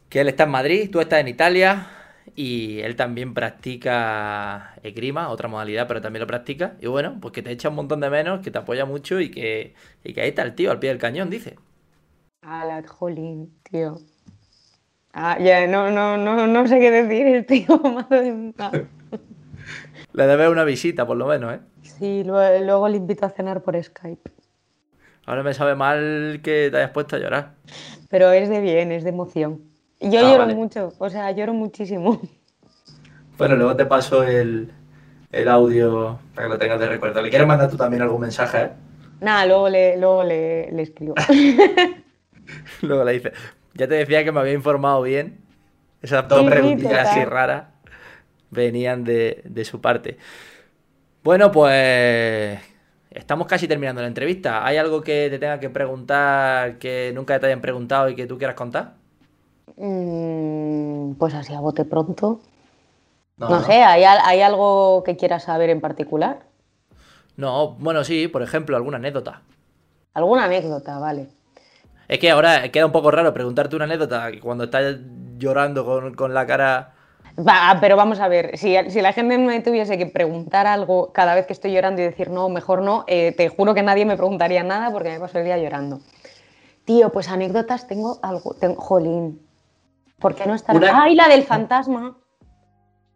que 0.10 0.22
él 0.22 0.28
está 0.28 0.44
en 0.44 0.50
Madrid, 0.50 0.90
tú 0.92 1.00
estás 1.00 1.20
en 1.20 1.28
Italia 1.28 1.88
y 2.36 2.80
él 2.80 2.96
también 2.96 3.34
practica 3.34 4.74
esgrima, 4.84 5.30
otra 5.30 5.48
modalidad, 5.48 5.88
pero 5.88 6.02
también 6.02 6.22
lo 6.22 6.28
practica. 6.28 6.76
Y 6.80 6.88
bueno, 6.88 7.18
pues 7.22 7.34
que 7.34 7.44
te 7.44 7.52
echa 7.52 7.70
un 7.70 7.76
montón 7.76 8.00
de 8.00 8.10
menos, 8.10 8.42
que 8.42 8.52
te 8.52 8.58
apoya 8.58 8.86
mucho 8.86 9.20
y 9.20 9.30
que, 9.30 9.76
y 10.04 10.14
que 10.14 10.22
ahí 10.22 10.30
está 10.30 10.44
el 10.44 10.56
tío 10.56 10.72
al 10.72 10.80
pie 10.80 10.90
del 10.90 11.00
cañón, 11.00 11.30
dice. 11.30 11.58
Ala, 12.42 12.84
jolín, 12.88 13.54
tío. 13.70 13.98
Ah, 15.14 15.38
ya, 15.40 15.68
no, 15.68 15.90
no, 15.92 16.18
no, 16.18 16.48
no 16.48 16.68
sé 16.68 16.80
qué 16.80 16.92
decir, 16.92 17.46
tío. 17.46 17.78
madre 17.84 18.32
mía. 18.32 18.72
Le 20.14 20.28
debes 20.28 20.50
una 20.50 20.64
visita, 20.64 21.06
por 21.06 21.18
lo 21.18 21.28
menos, 21.28 21.56
¿eh? 21.56 21.60
Sí, 21.82 22.24
luego, 22.24 22.66
luego 22.66 22.90
le 22.90 22.98
invito 22.98 23.26
a 23.26 23.30
cenar 23.30 23.62
por 23.62 23.82
Skype. 23.82 24.32
Ahora 25.26 25.44
me 25.44 25.54
sabe 25.54 25.76
mal 25.76 26.40
que 26.44 26.70
te 26.72 26.78
hayas 26.78 26.92
puesto 26.92 27.16
a 27.16 27.20
llorar. 27.20 27.54
Pero 28.10 28.32
es 28.32 28.50
de 28.50 28.62
bien, 28.62 28.92
es 28.92 29.04
de 29.04 29.10
emoción. 29.10 29.69
Yo 30.02 30.22
Ah, 30.22 30.24
lloro 30.24 30.46
vale. 30.46 30.56
mucho, 30.58 30.96
o 30.98 31.10
sea, 31.10 31.32
lloro 31.32 31.54
muchísimo. 31.54 32.20
Bueno, 33.38 33.56
luego 33.56 33.76
te 33.76 33.86
paso 33.86 34.24
el, 34.24 34.72
el 35.32 35.48
audio 35.48 36.20
para 36.36 36.48
que 36.48 36.54
lo 36.54 36.60
tengas 36.60 36.80
de 36.80 36.88
recuerdo. 36.90 37.22
¿Le 37.22 37.30
quieres 37.30 37.48
mandar 37.48 37.70
tú 37.70 37.78
también 37.78 38.02
algún 38.04 38.22
mensaje? 38.22 38.62
eh? 38.64 38.72
Nada, 39.22 39.46
luego 39.46 39.70
le, 39.70 39.98
luego 39.98 40.24
le, 40.24 40.72
le 40.72 40.82
escribo. 40.84 41.24
Luego 42.82 43.04
le 43.04 43.14
dice, 43.14 43.34
ya 43.74 43.88
te 43.88 43.96
decía 43.96 44.24
que 44.24 44.32
me 44.32 44.40
había 44.40 44.54
informado 44.54 45.02
bien. 45.02 45.40
Esas 46.02 46.28
dos 46.28 46.46
Sí, 46.46 46.50
preguntillas 46.50 47.02
así 47.10 47.26
raras 47.26 47.66
venían 48.52 49.04
de, 49.06 49.42
de 49.46 49.66
su 49.66 49.82
parte. 49.82 50.18
Bueno, 51.24 51.52
pues 51.52 52.60
estamos 53.12 53.48
casi 53.48 53.68
terminando 53.68 54.02
la 54.02 54.08
entrevista. 54.08 54.66
¿Hay 54.66 54.78
algo 54.78 55.02
que 55.04 55.28
te 55.30 55.40
tenga 55.40 55.60
que 55.60 55.70
preguntar 55.70 56.78
que 56.80 57.12
nunca 57.14 57.40
te 57.40 57.48
hayan 57.48 57.62
preguntado 57.62 58.10
y 58.10 58.16
que 58.16 58.26
tú 58.28 58.38
quieras 58.38 58.56
contar? 58.56 58.96
Mm, 59.80 61.14
pues 61.18 61.34
así 61.34 61.54
a 61.56 61.60
bote 61.60 61.84
pronto. 61.86 62.40
No, 63.38 63.50
No, 63.50 63.60
sé, 63.64 63.82
¿hay, 63.84 64.04
al- 64.04 64.20
¿hay 64.24 64.42
algo 64.42 65.04
que 65.04 65.18
quieras 65.18 65.44
saber 65.44 65.70
en 65.72 65.82
particular? 65.82 66.44
No, 67.38 67.72
bueno, 67.80 68.04
sí, 68.04 68.28
por 68.28 68.42
ejemplo, 68.44 68.76
alguna 68.78 68.98
anécdota. 68.98 69.42
¿Alguna 70.14 70.44
anécdota? 70.46 71.00
Vale. 71.00 71.30
Es 72.08 72.20
que 72.20 72.32
ahora 72.32 72.70
queda 72.72 72.86
un 72.88 72.92
poco 72.92 73.12
raro 73.12 73.34
preguntarte 73.34 73.76
una 73.76 73.86
anécdota 73.86 74.32
cuando 74.42 74.64
estás 74.66 74.98
llorando 75.38 75.86
con, 75.86 76.14
con 76.16 76.34
la 76.34 76.46
cara... 76.46 76.94
Va, 77.38 77.78
pero 77.80 77.96
vamos 77.96 78.20
a 78.20 78.28
ver, 78.28 78.58
si, 78.58 78.76
si 78.90 79.02
la 79.02 79.14
gente 79.14 79.38
me 79.38 79.62
tuviese 79.62 79.98
que 79.98 80.06
preguntar 80.08 80.68
algo 80.68 81.14
cada 81.14 81.36
vez 81.36 81.46
que 81.46 81.54
estoy 81.54 81.72
llorando 81.72 82.02
y 82.02 82.06
decir 82.06 82.30
no, 82.30 82.50
mejor 82.50 82.82
no, 82.82 83.06
eh, 83.08 83.34
te 83.38 83.48
juro 83.48 83.74
que 83.74 83.82
nadie 83.84 84.06
me 84.06 84.18
preguntaría 84.18 84.64
nada 84.64 84.92
porque 84.92 85.10
me 85.12 85.20
paso 85.20 85.38
el 85.40 85.46
día 85.46 85.58
llorando. 85.58 86.02
Tío, 86.86 87.12
pues 87.12 87.30
anécdotas 87.30 87.88
tengo 87.88 88.20
algo. 88.24 88.56
Tengo, 88.56 88.82
jolín. 88.82 89.42
¿Por 90.20 90.36
qué 90.36 90.46
no 90.46 90.54
está? 90.56 90.74
Una- 90.74 91.04
¡Ay, 91.04 91.16
la 91.16 91.28
del 91.28 91.44
fantasma! 91.44 92.18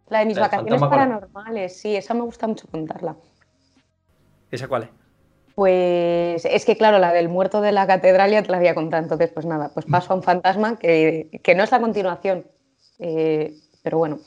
La 0.09 0.19
de 0.19 0.25
mis 0.25 0.35
La 0.37 0.43
vacaciones 0.43 0.81
paranormales, 0.81 1.79
sí, 1.79 1.95
esa 1.95 2.13
me 2.13 2.21
gusta 2.21 2.47
mucho 2.47 2.67
contarla. 2.69 3.15
¿Esa 4.51 4.67
cuál 4.67 4.83
es? 4.83 4.89
Pues 5.55 6.45
es 6.45 6.65
que, 6.65 6.75
claro, 6.77 6.97
la 6.99 7.13
del 7.13 7.29
muerto 7.29 7.61
de 7.61 7.71
la 7.71 7.85
catedral 7.87 8.31
ya 8.31 8.41
te 8.43 8.49
la 8.51 8.57
había 8.57 8.73
contado, 8.75 9.03
entonces, 9.03 9.29
pues 9.31 9.45
nada, 9.45 9.69
pues 9.73 9.85
paso 9.85 10.13
a 10.13 10.15
un 10.15 10.23
fantasma 10.23 10.77
que, 10.77 11.39
que 11.43 11.55
no 11.55 11.63
es 11.63 11.71
la 11.71 11.79
continuación, 11.79 12.45
eh, 12.99 13.55
pero 13.83 13.97
bueno. 13.99 14.19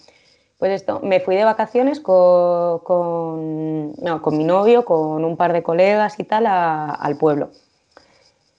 Pues 0.58 0.72
esto, 0.72 1.00
me 1.02 1.20
fui 1.20 1.36
de 1.36 1.44
vacaciones 1.44 2.00
con, 2.00 2.78
con, 2.78 3.92
no, 3.96 4.22
con 4.22 4.38
mi 4.38 4.44
novio, 4.44 4.86
con 4.86 5.22
un 5.22 5.36
par 5.36 5.52
de 5.52 5.62
colegas 5.62 6.18
y 6.18 6.24
tal 6.24 6.46
a- 6.46 6.92
al 6.92 7.18
pueblo. 7.18 7.50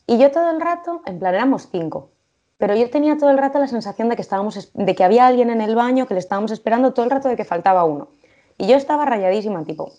Y 0.06 0.19
yo 0.19 0.30
todo 0.30 0.51
el 0.51 0.62
rato, 0.62 1.01
en 1.08 1.17
plan, 1.17 1.34
éramos 1.34 1.69
cinco, 1.71 2.12
pero 2.58 2.76
yo 2.76 2.89
tenía 2.89 3.17
todo 3.17 3.30
el 3.30 3.38
rato 3.38 3.60
la 3.60 3.67
sensación 3.67 4.10
de 4.10 4.15
que, 4.15 4.22
estábamos, 4.22 4.58
es- 4.58 4.72
de 4.74 4.96
que 4.96 5.04
había 5.04 5.28
alguien 5.28 5.50
en 5.50 5.62
el 5.62 5.76
baño, 5.76 6.08
que 6.08 6.13
le 6.15 6.20
estábamos 6.20 6.52
esperando 6.52 6.93
todo 6.93 7.06
el 7.06 7.12
rato 7.12 7.28
de 7.30 7.36
que 7.36 7.46
faltaba 7.46 7.84
uno. 7.84 8.10
Y 8.58 8.67
yo 8.67 8.76
estaba 8.76 9.06
rayadísima, 9.06 9.63
tipo, 9.63 9.91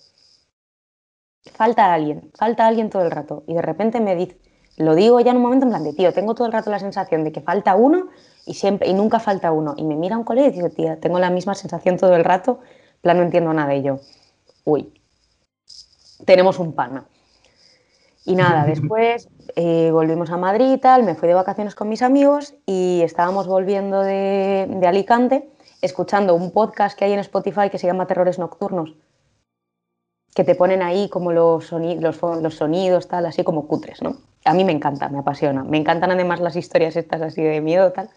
falta 1.61 1.93
alguien, 1.93 2.31
falta 2.35 2.67
alguien 2.67 2.91
todo 2.91 3.03
el 3.03 3.11
rato. 3.11 3.45
Y 3.47 3.55
de 3.55 3.63
repente 3.63 4.01
me 4.01 4.15
dice, 4.17 4.39
lo 4.77 4.95
digo 4.95 5.21
ya 5.21 5.31
en 5.33 5.37
un 5.39 5.43
momento 5.43 5.65
en 5.67 5.71
plan 5.71 5.85
de, 5.85 5.93
tío, 5.93 6.13
tengo 6.13 6.35
todo 6.35 6.47
el 6.47 6.53
rato 6.53 6.71
la 6.71 6.79
sensación 6.79 7.25
de 7.25 7.33
que 7.33 7.41
falta 7.41 7.75
uno 7.75 8.09
y, 8.47 8.55
siempre, 8.55 8.89
y 8.89 8.95
nunca 8.95 9.19
falta 9.21 9.53
uno. 9.53 9.75
Y 9.77 9.85
me 9.85 9.97
mira 9.97 10.17
un 10.19 10.25
colega 10.25 10.49
y 10.49 10.53
dice, 10.53 10.71
tía, 10.71 10.99
tengo 11.01 11.19
la 11.19 11.31
misma 11.31 11.55
sensación 11.55 11.97
todo 11.97 12.15
el 12.17 12.25
rato, 12.25 12.61
plan 13.03 13.17
no 13.19 13.23
entiendo 13.25 13.53
nada. 13.53 13.75
Y 13.75 13.83
yo, 13.83 14.01
uy, 14.65 14.93
tenemos 16.25 16.59
un 16.59 16.73
pana. 16.73 17.05
Y 18.29 18.35
nada, 18.35 18.65
después 18.75 19.29
eh, 19.57 19.91
volvimos 19.91 20.31
a 20.31 20.37
Madrid 20.37 20.73
y 20.73 20.79
tal, 20.79 21.03
me 21.03 21.15
fui 21.15 21.29
de 21.29 21.35
vacaciones 21.35 21.75
con 21.75 21.89
mis 21.89 22.03
amigos 22.03 22.55
y 22.67 23.01
estábamos 23.03 23.47
volviendo 23.47 24.03
de, 24.03 24.67
de 24.69 24.87
Alicante 24.87 25.49
escuchando 25.81 26.35
un 26.35 26.51
podcast 26.51 26.99
que 26.99 27.05
hay 27.07 27.13
en 27.13 27.21
Spotify 27.21 27.71
que 27.71 27.79
se 27.79 27.87
llama 27.87 28.07
Terrores 28.07 28.39
Nocturnos 28.39 28.95
que 30.35 30.45
te 30.45 30.55
ponen 30.55 30.83
ahí 30.83 31.09
como 31.09 31.33
los, 31.33 31.73
soni- 31.73 31.99
los, 31.99 32.21
fo- 32.21 32.41
los 32.41 32.55
sonidos, 32.55 33.09
tal, 33.09 33.27
así 33.27 33.43
como 33.43 33.67
cutres, 33.67 34.03
¿no? 34.03 34.19
A 34.45 34.55
mí 34.55 34.63
me 34.65 34.71
encanta, 34.73 35.09
me 35.09 35.19
apasiona. 35.19 35.65
Me 35.65 35.79
encantan 35.79 36.13
además 36.13 36.39
las 36.41 36.55
historias 36.55 36.95
estas 36.97 37.23
así 37.23 37.43
de 37.43 37.61
miedo, 37.61 37.91
tal. 37.93 38.09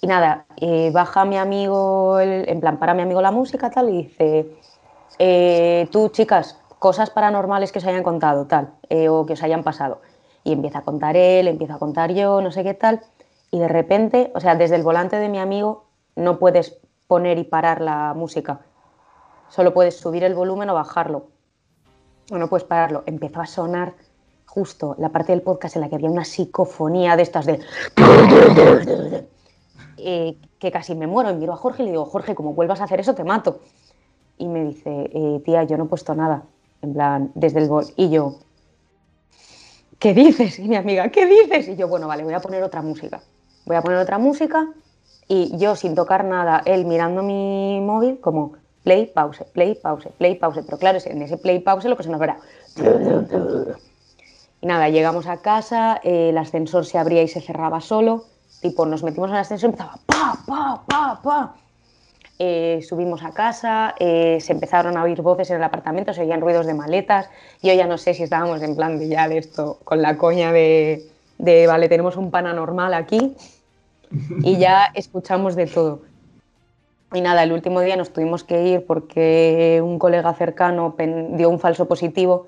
Y 0.00 0.06
nada, 0.06 0.46
eh, 0.58 0.90
baja 0.92 1.24
mi 1.24 1.38
amigo, 1.38 2.20
el- 2.20 2.48
en 2.48 2.60
plan, 2.60 2.78
para 2.78 2.94
mi 2.94 3.02
amigo 3.02 3.20
la 3.20 3.32
música, 3.32 3.68
tal, 3.70 3.88
y 3.88 4.02
dice, 4.04 4.46
eh, 5.18 5.88
tú, 5.90 6.08
chicas, 6.10 6.56
cosas 6.80 7.10
paranormales 7.10 7.70
que 7.70 7.78
os 7.78 7.86
hayan 7.86 8.02
contado, 8.02 8.46
tal, 8.46 8.72
eh, 8.88 9.08
o 9.08 9.26
que 9.26 9.34
os 9.34 9.42
hayan 9.44 9.62
pasado. 9.62 10.00
Y 10.42 10.52
empieza 10.52 10.78
a 10.78 10.82
contar 10.82 11.16
él, 11.16 11.46
empieza 11.46 11.74
a 11.74 11.78
contar 11.78 12.12
yo, 12.12 12.40
no 12.40 12.50
sé 12.50 12.64
qué 12.64 12.74
tal, 12.74 13.02
y 13.50 13.58
de 13.58 13.68
repente, 13.68 14.32
o 14.34 14.40
sea, 14.40 14.56
desde 14.56 14.76
el 14.76 14.82
volante 14.82 15.16
de 15.16 15.28
mi 15.28 15.38
amigo 15.38 15.84
no 16.16 16.38
puedes 16.38 16.80
poner 17.06 17.38
y 17.38 17.44
parar 17.44 17.80
la 17.82 18.14
música. 18.14 18.60
Solo 19.50 19.74
puedes 19.74 19.98
subir 19.98 20.24
el 20.24 20.34
volumen 20.34 20.70
o 20.70 20.74
bajarlo. 20.74 21.28
O 22.30 22.38
no 22.38 22.48
puedes 22.48 22.64
pararlo. 22.64 23.02
Empezó 23.06 23.40
a 23.40 23.46
sonar 23.46 23.94
justo 24.46 24.94
la 24.98 25.10
parte 25.10 25.32
del 25.32 25.42
podcast 25.42 25.76
en 25.76 25.82
la 25.82 25.88
que 25.88 25.96
había 25.96 26.10
una 26.10 26.24
psicofonía 26.24 27.16
de 27.16 27.22
estas 27.22 27.46
de... 27.46 27.60
Eh, 30.02 30.38
que 30.58 30.70
casi 30.72 30.94
me 30.94 31.06
muero. 31.06 31.30
Y 31.30 31.34
miro 31.34 31.52
a 31.52 31.56
Jorge 31.56 31.82
y 31.82 31.84
le 31.84 31.92
digo, 31.92 32.06
Jorge, 32.06 32.34
como 32.34 32.54
vuelvas 32.54 32.80
a 32.80 32.84
hacer 32.84 33.00
eso, 33.00 33.14
te 33.14 33.22
mato. 33.22 33.60
Y 34.38 34.48
me 34.48 34.64
dice, 34.64 35.10
eh, 35.12 35.42
tía, 35.44 35.64
yo 35.64 35.76
no 35.76 35.84
he 35.84 35.88
puesto 35.88 36.14
nada. 36.14 36.44
En 36.82 36.94
plan, 36.94 37.30
desde 37.34 37.60
el 37.60 37.68
bol. 37.68 37.86
Y 37.96 38.10
yo, 38.10 38.36
¿qué 39.98 40.14
dices? 40.14 40.58
Y 40.58 40.68
mi 40.68 40.76
amiga, 40.76 41.08
¿qué 41.10 41.26
dices? 41.26 41.68
Y 41.68 41.76
yo, 41.76 41.88
bueno, 41.88 42.08
vale, 42.08 42.24
voy 42.24 42.34
a 42.34 42.40
poner 42.40 42.62
otra 42.62 42.82
música. 42.82 43.20
Voy 43.66 43.76
a 43.76 43.82
poner 43.82 43.98
otra 43.98 44.18
música 44.18 44.68
y 45.28 45.56
yo 45.58 45.76
sin 45.76 45.94
tocar 45.94 46.24
nada, 46.24 46.62
él 46.64 46.86
mirando 46.86 47.22
mi 47.22 47.80
móvil 47.80 48.18
como 48.20 48.54
play, 48.82 49.06
pause, 49.06 49.44
play, 49.52 49.76
pause, 49.76 50.08
play, 50.18 50.34
pause. 50.34 50.62
Pero 50.64 50.78
claro, 50.78 50.98
en 51.04 51.22
ese 51.22 51.36
play, 51.36 51.60
pause 51.60 51.88
lo 51.88 51.96
que 51.96 52.02
se 52.02 52.10
nos 52.10 52.18
verá. 52.18 52.38
Y 54.60 54.66
nada, 54.66 54.88
llegamos 54.88 55.26
a 55.26 55.38
casa, 55.38 56.00
eh, 56.02 56.30
el 56.30 56.38
ascensor 56.38 56.84
se 56.84 56.98
abría 56.98 57.22
y 57.22 57.28
se 57.28 57.40
cerraba 57.40 57.80
solo. 57.80 58.24
Tipo, 58.60 58.84
nos 58.86 59.02
metimos 59.02 59.30
en 59.30 59.36
el 59.36 59.40
ascensor 59.42 59.70
y 59.70 59.72
empezaba 59.72 59.98
pa, 60.04 60.36
pa, 60.46 60.82
pa, 60.86 61.20
pa. 61.22 61.54
Eh, 62.42 62.80
subimos 62.88 63.22
a 63.22 63.32
casa, 63.32 63.94
eh, 63.98 64.38
se 64.40 64.54
empezaron 64.54 64.96
a 64.96 65.02
oír 65.02 65.20
voces 65.20 65.50
en 65.50 65.58
el 65.58 65.62
apartamento, 65.62 66.14
se 66.14 66.22
oían 66.22 66.40
ruidos 66.40 66.64
de 66.64 66.72
maletas. 66.72 67.28
Yo 67.60 67.74
ya 67.74 67.86
no 67.86 67.98
sé 67.98 68.14
si 68.14 68.22
estábamos 68.22 68.62
en 68.62 68.76
plan 68.76 68.98
de 68.98 69.08
ya 69.08 69.28
de 69.28 69.36
esto, 69.36 69.78
con 69.84 70.00
la 70.00 70.16
coña 70.16 70.50
de, 70.50 71.04
de 71.36 71.66
vale, 71.66 71.90
tenemos 71.90 72.16
un 72.16 72.30
pana 72.30 72.54
normal 72.54 72.94
aquí. 72.94 73.36
Y 74.42 74.56
ya 74.56 74.90
escuchamos 74.94 75.54
de 75.54 75.66
todo. 75.66 76.00
Y 77.12 77.20
nada, 77.20 77.42
el 77.42 77.52
último 77.52 77.82
día 77.82 77.96
nos 77.96 78.10
tuvimos 78.10 78.42
que 78.42 78.62
ir 78.68 78.86
porque 78.86 79.82
un 79.84 79.98
colega 79.98 80.32
cercano 80.32 80.96
dio 80.96 81.50
un 81.50 81.60
falso 81.60 81.88
positivo 81.88 82.46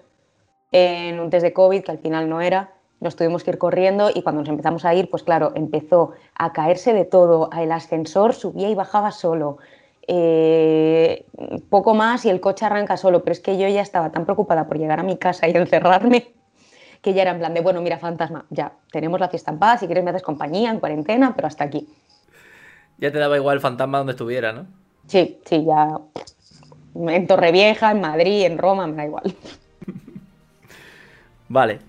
en 0.71 1.21
un 1.21 1.29
test 1.29 1.45
de 1.45 1.53
COVID, 1.53 1.83
que 1.83 1.91
al 1.91 1.99
final 1.99 2.31
no 2.31 2.41
era. 2.41 2.73
Nos 3.01 3.15
tuvimos 3.15 3.45
que 3.45 3.51
ir 3.51 3.59
corriendo 3.59 4.09
y 4.15 4.23
cuando 4.23 4.41
nos 4.41 4.49
empezamos 4.49 4.87
a 4.87 4.95
ir, 4.95 5.11
pues 5.11 5.23
claro, 5.23 5.53
empezó 5.55 6.13
a 6.35 6.55
caerse 6.55 6.95
de 6.95 7.05
todo. 7.05 7.51
El 7.53 7.73
ascensor 7.73 8.33
subía 8.33 8.71
y 8.71 8.75
bajaba 8.75 9.11
solo. 9.11 9.59
Eh, 10.09 11.27
poco 11.69 11.95
más 11.95 12.25
y 12.25 12.31
el 12.31 12.41
coche 12.41 12.67
arranca 12.67 12.97
solo. 12.97 13.23
Pero 13.23 13.33
es 13.33 13.41
que 13.41 13.59
yo 13.59 13.69
ya 13.69 13.83
estaba 13.83 14.11
tan 14.11 14.25
preocupada 14.25 14.67
por 14.67 14.79
llegar 14.79 15.01
a 15.01 15.03
mi 15.03 15.17
casa 15.17 15.49
y 15.49 15.53
encerrarme 15.57 16.33
que 17.03 17.13
ya 17.13 17.23
era 17.23 17.33
en 17.33 17.39
plan 17.39 17.53
de, 17.53 17.61
bueno, 17.61 17.83
mira, 17.83 17.99
fantasma, 17.99 18.47
ya, 18.49 18.73
tenemos 18.93 19.19
la 19.19 19.29
fiesta 19.29 19.51
en 19.51 19.59
paz, 19.59 19.81
si 19.81 19.87
quieres 19.87 20.05
me 20.05 20.11
haces 20.11 20.23
compañía, 20.23 20.71
en 20.71 20.79
cuarentena, 20.79 21.35
pero 21.35 21.49
hasta 21.49 21.65
aquí. 21.65 21.89
Ya 22.99 23.11
te 23.11 23.19
daba 23.19 23.37
igual 23.37 23.57
el 23.57 23.61
fantasma 23.61 23.99
donde 23.99 24.13
estuviera, 24.13 24.53
¿no? 24.53 24.67
Sí, 25.09 25.41
sí, 25.45 25.65
ya 25.65 25.99
en 26.95 27.27
Torrevieja, 27.27 27.91
en 27.91 28.01
Madrid, 28.01 28.45
en 28.45 28.57
Roma, 28.59 28.87
me 28.87 28.97
da 28.97 29.05
igual. 29.05 29.35
Vale. 31.49 31.81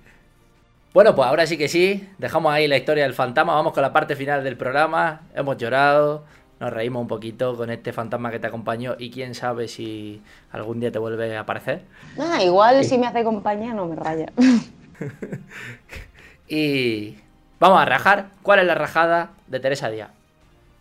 Bueno, 0.93 1.15
pues 1.15 1.27
ahora 1.27 1.45
sí 1.47 1.57
que 1.57 1.67
sí, 1.67 2.07
dejamos 2.17 2.51
ahí 2.51 2.67
la 2.67 2.77
historia 2.77 3.03
del 3.03 3.13
fantasma, 3.13 3.53
vamos 3.53 3.73
con 3.73 3.81
la 3.81 3.93
parte 3.93 4.15
final 4.15 4.43
del 4.43 4.57
programa. 4.57 5.21
Hemos 5.35 5.57
llorado, 5.57 6.25
nos 6.63 6.71
reímos 6.71 7.01
un 7.01 7.09
poquito 7.09 7.57
con 7.57 7.69
este 7.69 7.91
fantasma 7.91 8.31
que 8.31 8.39
te 8.39 8.47
acompañó 8.47 8.95
y 8.97 9.11
quién 9.11 9.35
sabe 9.35 9.67
si 9.67 10.21
algún 10.53 10.79
día 10.79 10.93
te 10.93 10.97
vuelve 10.97 11.35
a 11.35 11.41
aparecer. 11.41 11.81
Ah, 12.17 12.41
igual 12.41 12.85
si 12.85 12.97
me 12.97 13.05
hace 13.05 13.21
compañía 13.25 13.73
no 13.73 13.85
me 13.85 13.97
raya. 13.97 14.27
y 16.47 17.17
vamos 17.59 17.81
a 17.81 17.83
rajar. 17.83 18.27
¿Cuál 18.43 18.59
es 18.59 18.65
la 18.65 18.75
rajada 18.75 19.31
de 19.47 19.59
Teresa 19.59 19.89
Díaz? 19.89 20.11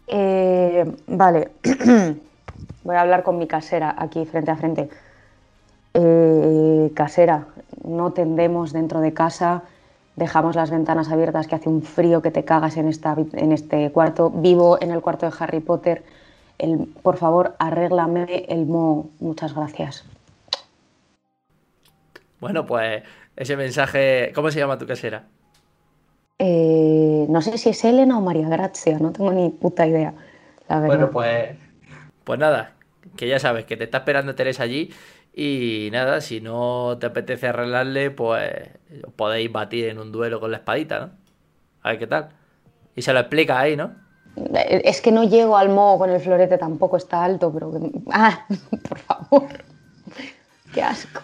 Eh, 0.07 0.85
vale, 1.09 1.51
voy 2.85 2.95
a 2.95 3.01
hablar 3.01 3.25
con 3.25 3.38
mi 3.38 3.49
casera 3.49 3.92
aquí 3.99 4.25
frente 4.25 4.53
a 4.53 4.57
frente. 4.57 4.88
Eh, 5.95 6.92
casera, 6.95 7.49
no 7.83 8.12
tendemos 8.12 8.73
dentro 8.73 9.01
de 9.01 9.12
casa, 9.12 9.64
dejamos 10.16 10.57
las 10.57 10.70
ventanas 10.70 11.11
abiertas 11.11 11.46
que 11.46 11.55
hace 11.55 11.68
un 11.68 11.83
frío 11.83 12.22
que 12.22 12.31
te 12.31 12.44
cagas 12.44 12.77
en, 12.77 12.88
esta, 12.88 13.16
en 13.33 13.53
este 13.53 13.90
cuarto. 13.90 14.31
Vivo 14.31 14.79
en 14.81 14.90
el 14.90 15.01
cuarto 15.01 15.27
de 15.27 15.33
Harry 15.38 15.61
Potter. 15.61 16.03
El, 16.59 16.87
por 17.03 17.16
favor, 17.16 17.55
arréglame 17.59 18.46
el 18.48 18.66
mo. 18.66 19.11
Muchas 19.20 19.55
gracias. 19.55 20.05
Bueno, 22.40 22.66
pues 22.66 23.03
ese 23.37 23.57
mensaje. 23.57 24.33
¿Cómo 24.35 24.51
se 24.51 24.59
llama 24.59 24.79
tu 24.79 24.87
casera? 24.87 25.25
Eh, 26.38 27.27
no 27.29 27.40
sé 27.40 27.57
si 27.57 27.70
es 27.70 27.85
Elena 27.85 28.18
o 28.18 28.20
María 28.20 28.48
Grazia, 28.48 28.98
no 28.98 29.12
tengo 29.12 29.33
ni 29.33 29.51
puta 29.51 29.87
idea. 29.87 30.12
La 30.68 30.81
verdad. 30.81 30.96
Bueno, 30.96 31.11
pues. 31.11 31.57
Pues 32.25 32.38
nada, 32.38 32.72
que 33.16 33.27
ya 33.27 33.38
sabes 33.38 33.64
que 33.64 33.77
te 33.77 33.85
está 33.85 33.98
esperando 33.98 34.35
Teresa 34.35 34.62
allí 34.62 34.90
y 35.35 35.88
nada, 35.92 36.21
si 36.21 36.40
no 36.40 36.99
te 37.01 37.07
apetece 37.07 37.49
arreglarle, 37.49 38.11
pues 38.11 38.68
podéis 39.16 39.51
batir 39.51 39.87
en 39.87 39.99
un 39.99 40.12
duelo 40.12 40.40
con 40.40 40.51
la 40.51 40.59
espadita, 40.59 41.01
¿no? 41.01 41.11
A 41.83 41.90
ver 41.90 41.99
qué 41.99 42.07
tal. 42.07 42.29
Y 42.95 43.03
se 43.03 43.12
lo 43.12 43.21
explica 43.21 43.59
ahí, 43.59 43.77
¿no? 43.77 43.95
Es 44.55 45.01
que 45.01 45.12
no 45.12 45.25
llego 45.25 45.57
al 45.57 45.68
moho 45.68 45.99
con 45.99 46.11
el 46.11 46.21
florete, 46.21 46.59
tampoco 46.59 46.97
está 46.97 47.25
alto, 47.25 47.53
pero... 47.53 47.73
Ah, 48.11 48.47
por 48.88 48.99
favor. 48.99 49.49
Qué 50.75 50.83
asco. 50.83 51.21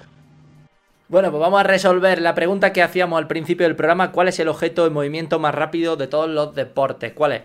Bueno, 1.08 1.30
pues 1.30 1.40
vamos 1.40 1.60
a 1.60 1.62
resolver 1.62 2.20
la 2.20 2.34
pregunta 2.34 2.72
que 2.72 2.82
hacíamos 2.82 3.18
al 3.18 3.26
principio 3.26 3.66
del 3.66 3.76
programa. 3.76 4.12
¿Cuál 4.12 4.28
es 4.28 4.38
el 4.40 4.48
objeto 4.48 4.84
de 4.84 4.90
movimiento 4.90 5.38
más 5.38 5.54
rápido 5.54 5.96
de 5.96 6.06
todos 6.06 6.28
los 6.28 6.54
deportes? 6.54 7.12
¿Cuál 7.14 7.32
es? 7.32 7.42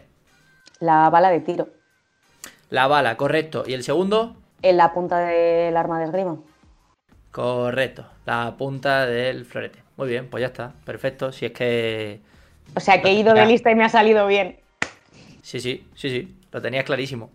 La 0.80 1.10
bala 1.10 1.30
de 1.30 1.40
tiro. 1.40 1.68
La 2.70 2.88
bala, 2.88 3.16
correcto. 3.16 3.64
¿Y 3.66 3.74
el 3.74 3.84
segundo? 3.84 4.36
En 4.62 4.76
la 4.78 4.94
punta 4.94 5.20
del 5.20 5.78
arma 5.78 6.00
de 6.00 6.06
esgrima. 6.06 6.40
Correcto, 7.34 8.06
la 8.28 8.54
punta 8.60 9.08
del 9.08 9.46
florete. 9.46 9.80
Muy 9.98 10.08
bien, 10.08 10.30
pues 10.30 10.42
ya 10.42 10.48
está, 10.48 10.72
perfecto. 10.86 11.32
Si 11.32 11.48
es 11.48 11.52
que. 11.52 12.20
O 12.76 12.80
sea 12.80 13.02
que 13.02 13.10
he 13.10 13.14
ido 13.14 13.34
de 13.34 13.48
lista 13.48 13.72
y 13.72 13.76
me 13.76 13.84
ha 13.84 13.90
salido 13.90 14.28
bien. 14.28 14.60
Sí, 15.42 15.60
sí, 15.60 15.84
sí, 15.96 16.12
sí, 16.12 16.38
lo 16.52 16.62
tenías 16.62 16.86
clarísimo. 16.86 17.32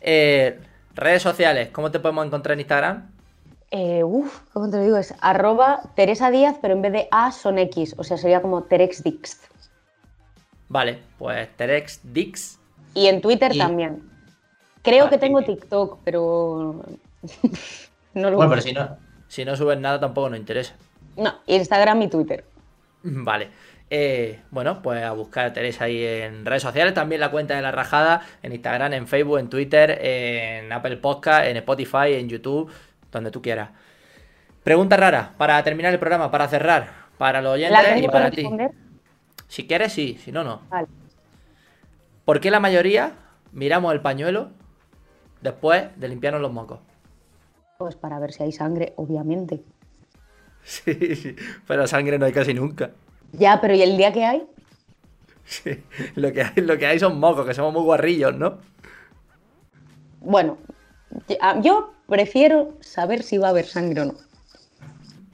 Eh, 0.00 0.58
redes 0.96 1.22
sociales, 1.22 1.68
¿cómo 1.68 1.92
te 1.92 2.00
podemos 2.00 2.26
encontrar 2.26 2.54
en 2.54 2.60
Instagram? 2.60 3.10
Eh, 3.70 4.02
uf, 4.02 4.40
¿cómo 4.52 4.68
te 4.70 4.78
lo 4.78 4.82
digo? 4.82 4.96
Es 4.96 5.14
arroba 5.20 5.82
Teresa 5.94 6.32
Díaz, 6.32 6.56
pero 6.60 6.74
en 6.74 6.82
vez 6.82 6.92
de 6.92 7.08
A 7.12 7.30
son 7.30 7.58
X, 7.58 7.94
o 7.96 8.02
sea, 8.02 8.16
sería 8.16 8.42
como 8.42 8.64
TerexDix. 8.64 9.40
Vale, 10.68 10.98
pues 11.16 11.48
TerexDix. 11.56 12.58
Y 12.94 13.06
en 13.06 13.20
Twitter 13.20 13.56
también. 13.56 14.02
Creo 14.82 15.08
que 15.08 15.16
tengo 15.16 15.42
TikTok, 15.42 16.00
pero 16.02 16.82
no 18.14 18.30
lo 18.30 18.36
Bueno, 18.36 18.50
pero 18.50 18.62
si 18.62 18.72
no, 18.72 18.96
si 19.28 19.44
no 19.44 19.56
subes 19.56 19.78
nada 19.78 20.00
tampoco 20.00 20.30
nos 20.30 20.38
interesa. 20.38 20.74
No, 21.16 21.34
Instagram 21.46 22.02
y 22.02 22.08
Twitter. 22.08 22.44
Vale. 23.02 23.48
Eh, 23.90 24.40
bueno, 24.50 24.82
pues 24.82 25.02
a 25.02 25.12
buscar 25.12 25.46
a 25.46 25.52
Teresa 25.52 25.84
ahí 25.84 26.04
en 26.04 26.44
redes 26.44 26.62
sociales, 26.62 26.92
también 26.92 27.20
la 27.20 27.30
cuenta 27.30 27.54
de 27.54 27.62
la 27.62 27.70
rajada, 27.70 28.22
en 28.42 28.52
Instagram, 28.52 28.92
en 28.92 29.06
Facebook, 29.06 29.38
en 29.38 29.48
Twitter, 29.48 29.98
en 30.02 30.70
Apple 30.72 30.98
Podcast, 30.98 31.46
en 31.46 31.56
Spotify, 31.56 32.14
en 32.14 32.28
YouTube, 32.28 32.70
donde 33.10 33.30
tú 33.30 33.40
quieras. 33.40 33.70
Pregunta 34.62 34.98
rara, 34.98 35.32
para 35.38 35.62
terminar 35.62 35.92
el 35.92 35.98
programa, 35.98 36.30
para 36.30 36.48
cerrar, 36.48 36.90
para 37.16 37.40
los 37.40 37.54
oyentes 37.54 38.02
y 38.02 38.08
para 38.08 38.30
ti. 38.30 38.46
Si 39.46 39.66
quieres, 39.66 39.94
sí, 39.94 40.20
si 40.22 40.32
no, 40.32 40.44
no. 40.44 40.60
Vale. 40.68 40.88
¿Por 42.26 42.40
qué 42.40 42.50
la 42.50 42.60
mayoría 42.60 43.12
miramos 43.52 43.94
el 43.94 44.02
pañuelo 44.02 44.50
después 45.40 45.84
de 45.96 46.08
limpiarnos 46.08 46.42
los 46.42 46.52
mocos? 46.52 46.80
Pues 47.78 47.94
para 47.94 48.18
ver 48.18 48.32
si 48.32 48.42
hay 48.42 48.50
sangre, 48.50 48.92
obviamente. 48.96 49.62
Sí, 50.64 51.14
sí, 51.14 51.36
pero 51.64 51.86
sangre 51.86 52.18
no 52.18 52.26
hay 52.26 52.32
casi 52.32 52.52
nunca. 52.52 52.90
Ya, 53.30 53.60
pero 53.60 53.72
¿y 53.72 53.82
el 53.82 53.96
día 53.96 54.12
que 54.12 54.24
hay? 54.24 54.44
Sí, 55.44 55.84
lo 56.16 56.32
que 56.32 56.42
hay, 56.42 56.60
lo 56.60 56.76
que 56.76 56.86
hay 56.86 56.98
son 56.98 57.20
mocos, 57.20 57.46
que 57.46 57.54
somos 57.54 57.72
muy 57.72 57.82
guarrillos, 57.82 58.34
¿no? 58.34 58.58
Bueno, 60.18 60.58
yo 61.62 61.94
prefiero 62.08 62.76
saber 62.80 63.22
si 63.22 63.38
va 63.38 63.46
a 63.46 63.50
haber 63.50 63.66
sangre 63.66 64.00
o 64.00 64.04
no. 64.06 64.14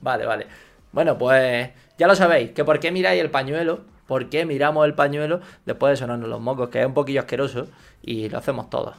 Vale, 0.03 0.27
vale. 0.27 0.47
Bueno, 0.93 1.17
pues 1.17 1.71
ya 1.97 2.07
lo 2.07 2.15
sabéis, 2.15 2.51
que 2.51 2.63
por 2.63 2.79
qué 2.79 2.93
miráis 2.93 3.23
el 3.23 3.31
pañuelo, 3.31 3.87
por 4.07 4.29
qué 4.29 4.45
miramos 4.45 4.85
el 4.85 4.95
pañuelo 4.95 5.41
después 5.65 5.93
de 5.93 5.97
sonarnos 5.97 6.29
los 6.29 6.43
mocos, 6.43 6.69
que 6.69 6.81
es 6.83 6.87
un 6.87 6.93
poquillo 6.93 7.21
asqueroso 7.21 7.69
y 8.03 8.29
lo 8.29 8.37
hacemos 8.37 8.69
todos. 8.69 8.97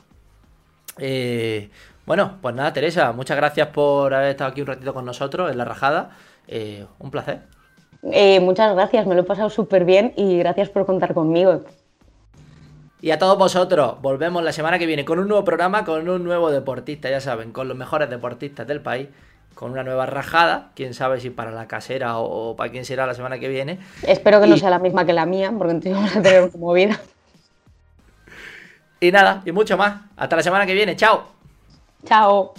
Eh, 1.00 1.70
bueno, 2.06 2.38
pues 2.42 2.54
nada, 2.54 2.72
Teresa, 2.72 3.12
muchas 3.12 3.38
gracias 3.38 3.70
por 3.70 4.14
haber 4.14 4.30
estado 4.30 4.52
aquí 4.52 4.62
un 4.62 4.68
ratito 4.68 4.94
con 4.94 5.06
nosotros 5.06 5.52
en 5.52 5.58
la 5.58 5.66
rajada. 5.66 6.12
Eh, 6.48 6.86
un 7.00 7.12
placer. 7.12 7.42
Eh, 8.12 8.40
muchas 8.40 8.74
gracias, 8.76 9.08
me 9.08 9.16
lo 9.16 9.22
he 9.22 9.26
pasado 9.26 9.50
súper 9.50 9.84
bien 9.86 10.14
y 10.16 10.38
gracias 10.38 10.70
por 10.70 10.86
contar 10.86 11.14
conmigo. 11.14 11.64
Y 13.02 13.12
a 13.12 13.20
todos 13.20 13.38
vosotros, 13.38 14.02
volvemos 14.02 14.44
la 14.44 14.52
semana 14.52 14.80
que 14.80 14.86
viene 14.86 15.06
con 15.06 15.20
un 15.20 15.28
nuevo 15.28 15.44
programa, 15.44 15.86
con 15.86 16.08
un 16.08 16.24
nuevo 16.24 16.52
deportista, 16.52 17.10
ya 17.10 17.22
saben, 17.22 17.52
con 17.52 17.68
los 17.68 17.78
mejores 17.78 18.10
deportistas 18.10 18.68
del 18.68 18.82
país, 18.82 19.10
con 19.54 19.72
una 19.72 19.84
nueva 19.84 20.06
rajada, 20.06 20.72
quién 20.76 20.94
sabe 20.94 21.20
si 21.20 21.30
para 21.30 21.52
la 21.52 21.68
casera 21.68 22.18
o, 22.20 22.56
para 22.56 22.72
quién 22.72 22.86
será 22.86 23.06
la 23.06 23.14
semana 23.14 23.40
que 23.40 23.48
viene. 23.48 23.80
Espero 24.08 24.42
que 24.42 24.48
no 24.48 24.58
sea 24.58 24.70
la 24.70 24.80
misma 24.80 25.06
que 25.06 25.14
la 25.14 25.26
mía, 25.26 25.54
porque 25.58 25.74
entonces 25.74 25.94
vamos 25.96 26.16
a 26.16 26.22
tener 26.22 26.52
como 26.52 26.74
vida. 26.74 27.00
Y 29.06 29.12
nada, 29.12 29.44
y 29.46 29.52
mucho 29.52 29.78
más. 29.78 30.02
Hasta 30.18 30.36
la 30.36 30.42
semana 30.42 30.66
que 30.66 30.74
viene, 30.74 30.96
chao. 30.96 31.26
Chao. 32.08 32.56